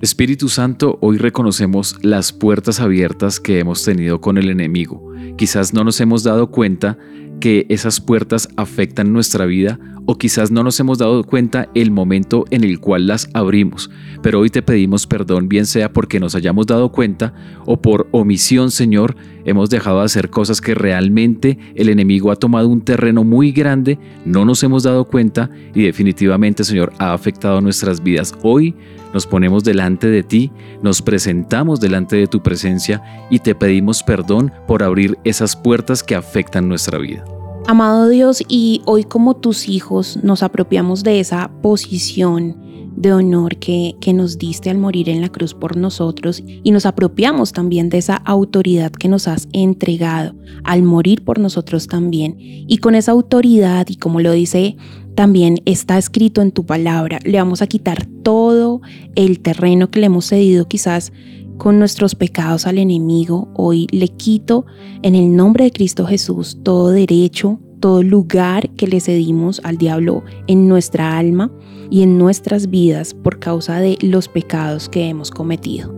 Espíritu 0.00 0.48
Santo, 0.48 0.96
hoy 1.02 1.18
reconocemos 1.18 1.96
las 2.02 2.32
puertas 2.32 2.78
abiertas 2.78 3.40
que 3.40 3.58
hemos 3.58 3.84
tenido 3.84 4.20
con 4.20 4.38
el 4.38 4.48
enemigo. 4.48 5.12
Quizás 5.36 5.74
no 5.74 5.82
nos 5.82 6.00
hemos 6.00 6.22
dado 6.22 6.52
cuenta 6.52 6.96
que 7.40 7.66
esas 7.68 8.00
puertas 8.00 8.48
afectan 8.56 9.12
nuestra 9.12 9.46
vida 9.46 9.78
o 10.06 10.16
quizás 10.16 10.50
no 10.50 10.62
nos 10.62 10.80
hemos 10.80 10.96
dado 10.96 11.22
cuenta 11.22 11.68
el 11.74 11.90
momento 11.90 12.46
en 12.50 12.64
el 12.64 12.80
cual 12.80 13.06
las 13.06 13.28
abrimos, 13.34 13.90
pero 14.22 14.40
hoy 14.40 14.48
te 14.48 14.62
pedimos 14.62 15.06
perdón, 15.06 15.48
bien 15.50 15.66
sea 15.66 15.92
porque 15.92 16.18
nos 16.18 16.34
hayamos 16.34 16.66
dado 16.66 16.90
cuenta 16.92 17.34
o 17.66 17.82
por 17.82 18.08
omisión, 18.10 18.70
Señor, 18.70 19.16
hemos 19.48 19.70
dejado 19.70 20.00
de 20.00 20.04
hacer 20.04 20.30
cosas 20.30 20.60
que 20.60 20.74
realmente 20.74 21.58
el 21.74 21.88
enemigo 21.88 22.30
ha 22.30 22.36
tomado 22.36 22.68
un 22.68 22.80
terreno 22.80 23.24
muy 23.24 23.52
grande, 23.52 23.98
no 24.24 24.44
nos 24.44 24.62
hemos 24.62 24.82
dado 24.82 25.04
cuenta 25.04 25.50
y 25.74 25.82
definitivamente, 25.82 26.64
Señor, 26.64 26.92
ha 26.98 27.12
afectado 27.12 27.60
nuestras 27.60 28.02
vidas. 28.02 28.34
Hoy 28.42 28.74
nos 29.14 29.26
ponemos 29.26 29.64
delante 29.64 30.08
de 30.08 30.22
ti, 30.22 30.50
nos 30.82 31.02
presentamos 31.02 31.80
delante 31.80 32.16
de 32.16 32.26
tu 32.26 32.42
presencia 32.42 33.02
y 33.30 33.38
te 33.38 33.54
pedimos 33.54 34.02
perdón 34.02 34.52
por 34.66 34.82
abrir 34.82 35.18
esas 35.24 35.56
puertas 35.56 36.02
que 36.02 36.14
afectan 36.14 36.68
nuestra 36.68 36.98
vida. 36.98 37.24
Amado 37.70 38.08
Dios, 38.08 38.42
y 38.48 38.80
hoy 38.86 39.04
como 39.04 39.36
tus 39.36 39.68
hijos 39.68 40.18
nos 40.22 40.42
apropiamos 40.42 41.04
de 41.04 41.20
esa 41.20 41.50
posición 41.60 42.56
de 42.96 43.12
honor 43.12 43.58
que, 43.58 43.94
que, 44.00 44.14
nos 44.14 44.38
diste 44.38 44.70
al 44.70 44.78
morir 44.78 45.10
en 45.10 45.20
la 45.20 45.28
cruz 45.28 45.52
por 45.52 45.76
nosotros 45.76 46.42
y 46.46 46.70
nos 46.70 46.86
apropiamos 46.86 47.52
también 47.52 47.90
de 47.90 47.98
esa 47.98 48.16
autoridad 48.16 48.90
que 48.90 49.08
nos 49.08 49.28
has 49.28 49.48
entregado 49.52 50.34
al 50.64 50.82
morir 50.82 51.22
por 51.24 51.38
nosotros 51.38 51.88
también. 51.88 52.36
Y 52.38 52.78
con 52.78 52.94
esa 52.94 53.12
autoridad 53.12 53.86
y 53.90 53.96
como 53.96 54.20
lo 54.20 54.32
dice 54.32 54.78
también 55.14 55.60
está 55.66 55.98
escrito 55.98 56.40
en 56.40 56.52
tu 56.52 56.64
palabra. 56.64 57.18
Le 57.22 57.36
vamos 57.36 57.60
a 57.60 57.66
quitar 57.66 58.06
todo 58.22 58.80
el 59.14 59.40
terreno 59.40 59.90
que 59.90 60.00
le 60.00 60.06
hemos 60.06 60.24
cedido 60.24 60.66
quizás 60.66 61.12
con 61.58 61.78
nuestros 61.78 62.14
pecados 62.14 62.66
al 62.66 62.78
enemigo. 62.78 63.48
Hoy 63.54 63.86
le 63.90 64.08
quito 64.08 64.64
en 65.02 65.14
el 65.14 65.34
nombre 65.34 65.64
de 65.64 65.72
Cristo 65.72 66.06
Jesús 66.06 66.58
todo 66.62 66.90
derecho, 66.90 67.60
todo 67.80 68.02
lugar 68.02 68.70
que 68.70 68.86
le 68.86 69.00
cedimos 69.00 69.60
al 69.64 69.76
diablo 69.76 70.24
en 70.46 70.68
nuestra 70.68 71.18
alma 71.18 71.50
y 71.90 72.02
en 72.02 72.16
nuestras 72.16 72.70
vidas 72.70 73.14
por 73.14 73.38
causa 73.38 73.78
de 73.80 73.98
los 74.00 74.28
pecados 74.28 74.88
que 74.88 75.08
hemos 75.08 75.30
cometido. 75.30 75.94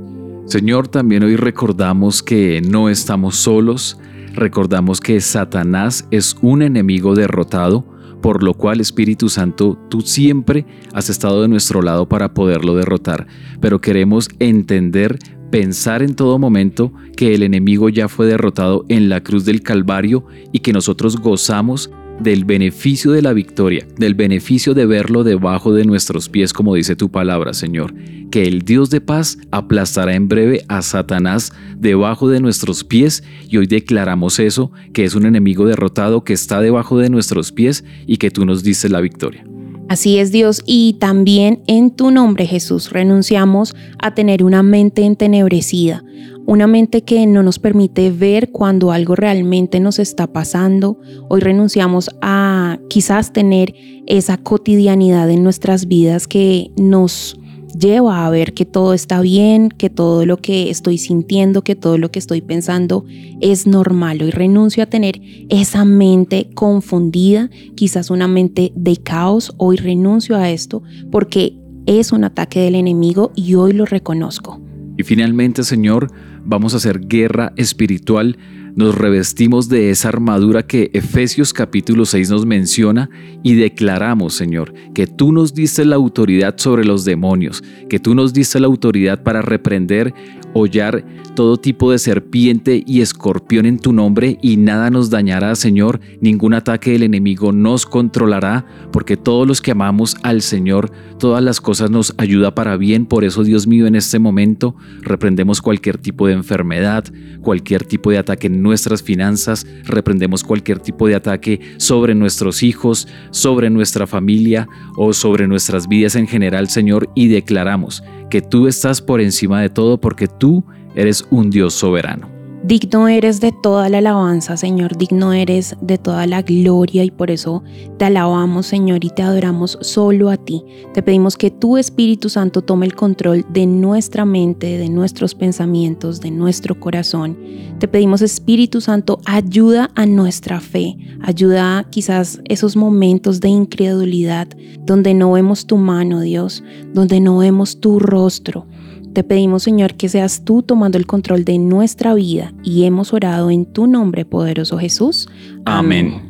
Señor, 0.46 0.88
también 0.88 1.22
hoy 1.22 1.36
recordamos 1.36 2.22
que 2.22 2.60
no 2.60 2.88
estamos 2.88 3.36
solos, 3.36 3.98
recordamos 4.34 5.00
que 5.00 5.20
Satanás 5.20 6.06
es 6.10 6.36
un 6.42 6.62
enemigo 6.62 7.14
derrotado, 7.14 7.84
por 8.20 8.42
lo 8.42 8.54
cual 8.54 8.80
Espíritu 8.80 9.28
Santo, 9.28 9.78
tú 9.88 10.00
siempre 10.00 10.66
has 10.92 11.08
estado 11.08 11.42
de 11.42 11.48
nuestro 11.48 11.82
lado 11.82 12.08
para 12.08 12.34
poderlo 12.34 12.74
derrotar, 12.74 13.26
pero 13.60 13.80
queremos 13.80 14.28
entender 14.38 15.18
pensar 15.50 16.02
en 16.02 16.14
todo 16.14 16.38
momento 16.38 16.92
que 17.16 17.34
el 17.34 17.42
enemigo 17.42 17.88
ya 17.88 18.08
fue 18.08 18.26
derrotado 18.26 18.84
en 18.88 19.08
la 19.08 19.22
cruz 19.22 19.44
del 19.44 19.62
Calvario 19.62 20.24
y 20.52 20.60
que 20.60 20.72
nosotros 20.72 21.16
gozamos 21.16 21.90
del 22.20 22.44
beneficio 22.44 23.12
de 23.12 23.22
la 23.22 23.32
victoria, 23.32 23.86
del 23.96 24.14
beneficio 24.14 24.74
de 24.74 24.86
verlo 24.86 25.24
debajo 25.24 25.72
de 25.72 25.84
nuestros 25.84 26.28
pies, 26.28 26.52
como 26.52 26.74
dice 26.74 26.94
tu 26.94 27.10
palabra, 27.10 27.54
Señor, 27.54 27.94
que 28.30 28.42
el 28.42 28.60
Dios 28.60 28.90
de 28.90 29.00
paz 29.00 29.38
aplastará 29.50 30.14
en 30.14 30.28
breve 30.28 30.64
a 30.68 30.82
Satanás 30.82 31.52
debajo 31.76 32.28
de 32.28 32.40
nuestros 32.40 32.84
pies 32.84 33.24
y 33.48 33.56
hoy 33.56 33.66
declaramos 33.66 34.38
eso, 34.38 34.70
que 34.92 35.04
es 35.04 35.14
un 35.14 35.24
enemigo 35.24 35.66
derrotado 35.66 36.22
que 36.22 36.34
está 36.34 36.60
debajo 36.60 36.98
de 36.98 37.08
nuestros 37.08 37.52
pies 37.52 37.84
y 38.06 38.18
que 38.18 38.30
tú 38.30 38.44
nos 38.44 38.62
dices 38.62 38.90
la 38.90 39.00
victoria. 39.00 39.44
Así 39.90 40.20
es 40.20 40.30
Dios, 40.30 40.62
y 40.66 40.98
también 41.00 41.64
en 41.66 41.90
tu 41.90 42.12
nombre 42.12 42.46
Jesús 42.46 42.90
renunciamos 42.90 43.74
a 43.98 44.14
tener 44.14 44.44
una 44.44 44.62
mente 44.62 45.02
entenebrecida, 45.02 46.04
una 46.46 46.68
mente 46.68 47.02
que 47.02 47.26
no 47.26 47.42
nos 47.42 47.58
permite 47.58 48.12
ver 48.12 48.52
cuando 48.52 48.92
algo 48.92 49.16
realmente 49.16 49.80
nos 49.80 49.98
está 49.98 50.28
pasando. 50.28 51.00
Hoy 51.28 51.40
renunciamos 51.40 52.08
a 52.22 52.78
quizás 52.88 53.32
tener 53.32 53.74
esa 54.06 54.36
cotidianidad 54.36 55.28
en 55.28 55.42
nuestras 55.42 55.88
vidas 55.88 56.28
que 56.28 56.70
nos 56.76 57.39
lleva 57.78 58.26
a 58.26 58.30
ver 58.30 58.54
que 58.54 58.64
todo 58.64 58.94
está 58.94 59.20
bien, 59.20 59.68
que 59.68 59.90
todo 59.90 60.26
lo 60.26 60.38
que 60.38 60.70
estoy 60.70 60.98
sintiendo, 60.98 61.62
que 61.62 61.74
todo 61.74 61.98
lo 61.98 62.10
que 62.10 62.18
estoy 62.18 62.40
pensando 62.40 63.04
es 63.40 63.66
normal. 63.66 64.22
Hoy 64.22 64.30
renuncio 64.30 64.82
a 64.82 64.86
tener 64.86 65.20
esa 65.48 65.84
mente 65.84 66.50
confundida, 66.54 67.50
quizás 67.74 68.10
una 68.10 68.28
mente 68.28 68.72
de 68.74 68.96
caos. 68.96 69.54
Hoy 69.56 69.76
renuncio 69.76 70.36
a 70.36 70.50
esto 70.50 70.82
porque 71.10 71.56
es 71.86 72.12
un 72.12 72.24
ataque 72.24 72.60
del 72.60 72.74
enemigo 72.74 73.32
y 73.34 73.54
hoy 73.54 73.72
lo 73.72 73.86
reconozco. 73.86 74.60
Y 74.96 75.02
finalmente, 75.02 75.64
Señor, 75.64 76.12
vamos 76.44 76.74
a 76.74 76.76
hacer 76.76 77.00
guerra 77.00 77.52
espiritual 77.56 78.36
nos 78.76 78.94
revestimos 78.94 79.68
de 79.68 79.90
esa 79.90 80.08
armadura 80.08 80.66
que 80.66 80.90
Efesios 80.92 81.52
capítulo 81.52 82.04
6 82.04 82.30
nos 82.30 82.46
menciona 82.46 83.10
y 83.42 83.54
declaramos, 83.54 84.34
Señor, 84.34 84.72
que 84.94 85.06
tú 85.06 85.32
nos 85.32 85.54
diste 85.54 85.84
la 85.84 85.96
autoridad 85.96 86.54
sobre 86.58 86.84
los 86.84 87.04
demonios, 87.04 87.62
que 87.88 87.98
tú 87.98 88.14
nos 88.14 88.32
diste 88.32 88.60
la 88.60 88.66
autoridad 88.66 89.22
para 89.22 89.42
reprender, 89.42 90.14
hollar 90.52 91.04
todo 91.34 91.56
tipo 91.56 91.90
de 91.90 91.98
serpiente 91.98 92.82
y 92.86 93.00
escorpión 93.00 93.66
en 93.66 93.78
tu 93.78 93.92
nombre 93.92 94.38
y 94.42 94.56
nada 94.56 94.90
nos 94.90 95.10
dañará, 95.10 95.54
Señor, 95.54 96.00
ningún 96.20 96.54
ataque 96.54 96.92
del 96.92 97.04
enemigo 97.04 97.52
nos 97.52 97.86
controlará, 97.86 98.66
porque 98.92 99.16
todos 99.16 99.46
los 99.46 99.60
que 99.62 99.70
amamos 99.70 100.16
al 100.22 100.42
Señor, 100.42 100.90
todas 101.18 101.42
las 101.42 101.60
cosas 101.60 101.90
nos 101.90 102.14
ayuda 102.18 102.54
para 102.54 102.76
bien, 102.76 103.06
por 103.06 103.24
eso 103.24 103.44
Dios 103.44 103.66
mío 103.66 103.86
en 103.86 103.94
este 103.94 104.18
momento 104.18 104.74
reprendemos 105.02 105.62
cualquier 105.62 105.98
tipo 105.98 106.26
de 106.26 106.34
enfermedad, 106.34 107.04
cualquier 107.40 107.84
tipo 107.84 108.10
de 108.10 108.18
ataque 108.18 108.48
nuestras 108.60 109.02
finanzas, 109.02 109.66
reprendemos 109.84 110.44
cualquier 110.44 110.78
tipo 110.78 111.08
de 111.08 111.14
ataque 111.14 111.60
sobre 111.78 112.14
nuestros 112.14 112.62
hijos, 112.62 113.08
sobre 113.30 113.70
nuestra 113.70 114.06
familia 114.06 114.68
o 114.96 115.12
sobre 115.12 115.46
nuestras 115.46 115.88
vidas 115.88 116.16
en 116.16 116.26
general, 116.26 116.68
Señor, 116.68 117.10
y 117.14 117.28
declaramos 117.28 118.02
que 118.30 118.40
tú 118.40 118.68
estás 118.68 119.00
por 119.02 119.20
encima 119.20 119.60
de 119.60 119.70
todo 119.70 120.00
porque 120.00 120.28
tú 120.28 120.64
eres 120.94 121.26
un 121.30 121.50
Dios 121.50 121.74
soberano. 121.74 122.39
Digno 122.62 123.08
eres 123.08 123.40
de 123.40 123.52
toda 123.52 123.88
la 123.88 123.98
alabanza, 123.98 124.58
Señor, 124.58 124.98
digno 124.98 125.32
eres 125.32 125.76
de 125.80 125.96
toda 125.96 126.26
la 126.26 126.42
gloria 126.42 127.02
y 127.04 127.10
por 127.10 127.30
eso 127.30 127.62
te 127.96 128.04
alabamos, 128.04 128.66
Señor, 128.66 129.02
y 129.02 129.08
te 129.08 129.22
adoramos 129.22 129.78
solo 129.80 130.28
a 130.28 130.36
ti. 130.36 130.62
Te 130.92 131.02
pedimos 131.02 131.38
que 131.38 131.50
tu 131.50 131.78
Espíritu 131.78 132.28
Santo 132.28 132.60
tome 132.60 132.84
el 132.84 132.94
control 132.94 133.46
de 133.48 133.64
nuestra 133.64 134.26
mente, 134.26 134.76
de 134.76 134.90
nuestros 134.90 135.34
pensamientos, 135.34 136.20
de 136.20 136.30
nuestro 136.30 136.78
corazón. 136.78 137.38
Te 137.78 137.88
pedimos, 137.88 138.20
Espíritu 138.20 138.82
Santo, 138.82 139.20
ayuda 139.24 139.90
a 139.94 140.04
nuestra 140.04 140.60
fe, 140.60 140.98
ayuda 141.22 141.86
quizás 141.88 142.42
esos 142.44 142.76
momentos 142.76 143.40
de 143.40 143.48
incredulidad 143.48 144.48
donde 144.84 145.14
no 145.14 145.32
vemos 145.32 145.66
tu 145.66 145.78
mano, 145.78 146.20
Dios, 146.20 146.62
donde 146.92 147.20
no 147.20 147.38
vemos 147.38 147.80
tu 147.80 147.98
rostro. 147.98 148.66
Te 149.12 149.24
pedimos, 149.24 149.64
Señor, 149.64 149.94
que 149.94 150.08
seas 150.08 150.44
tú 150.44 150.62
tomando 150.62 150.96
el 150.96 151.06
control 151.06 151.44
de 151.44 151.58
nuestra 151.58 152.14
vida 152.14 152.52
y 152.62 152.84
hemos 152.84 153.12
orado 153.12 153.50
en 153.50 153.66
tu 153.66 153.86
nombre, 153.86 154.24
poderoso 154.24 154.78
Jesús. 154.78 155.28
Amén. 155.64 156.29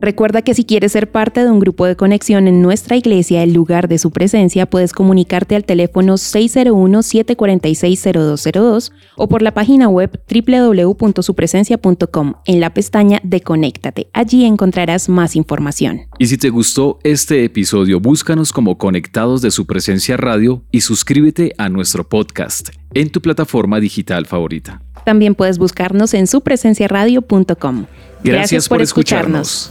Recuerda 0.00 0.40
que 0.40 0.54
si 0.54 0.64
quieres 0.64 0.92
ser 0.92 1.10
parte 1.10 1.44
de 1.44 1.50
un 1.50 1.58
grupo 1.58 1.84
de 1.84 1.94
conexión 1.94 2.48
en 2.48 2.62
nuestra 2.62 2.96
iglesia, 2.96 3.42
el 3.42 3.52
lugar 3.52 3.86
de 3.86 3.98
su 3.98 4.10
presencia, 4.10 4.64
puedes 4.64 4.94
comunicarte 4.94 5.56
al 5.56 5.66
teléfono 5.66 6.14
601-746-0202 6.14 8.92
o 9.16 9.28
por 9.28 9.42
la 9.42 9.52
página 9.52 9.90
web 9.90 10.18
www.supresencia.com 10.26 12.32
en 12.46 12.60
la 12.60 12.72
pestaña 12.72 13.20
de 13.22 13.42
Conéctate. 13.42 14.08
Allí 14.14 14.46
encontrarás 14.46 15.10
más 15.10 15.36
información. 15.36 16.06
Y 16.18 16.28
si 16.28 16.38
te 16.38 16.48
gustó 16.48 16.98
este 17.04 17.44
episodio, 17.44 18.00
búscanos 18.00 18.54
como 18.54 18.78
Conectados 18.78 19.42
de 19.42 19.50
su 19.50 19.66
Presencia 19.66 20.16
Radio 20.16 20.64
y 20.70 20.80
suscríbete 20.80 21.52
a 21.58 21.68
nuestro 21.68 22.08
podcast 22.08 22.70
en 22.94 23.10
tu 23.10 23.20
plataforma 23.20 23.80
digital 23.80 24.24
favorita. 24.24 24.80
También 25.04 25.34
puedes 25.34 25.58
buscarnos 25.58 26.14
en 26.14 26.26
supresenciaradio.com. 26.26 27.84
Gracias, 28.24 28.66
por, 28.66 28.80
escucharnos. 28.80 29.70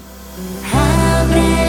Los 0.71 1.34
cielos, 1.34 1.68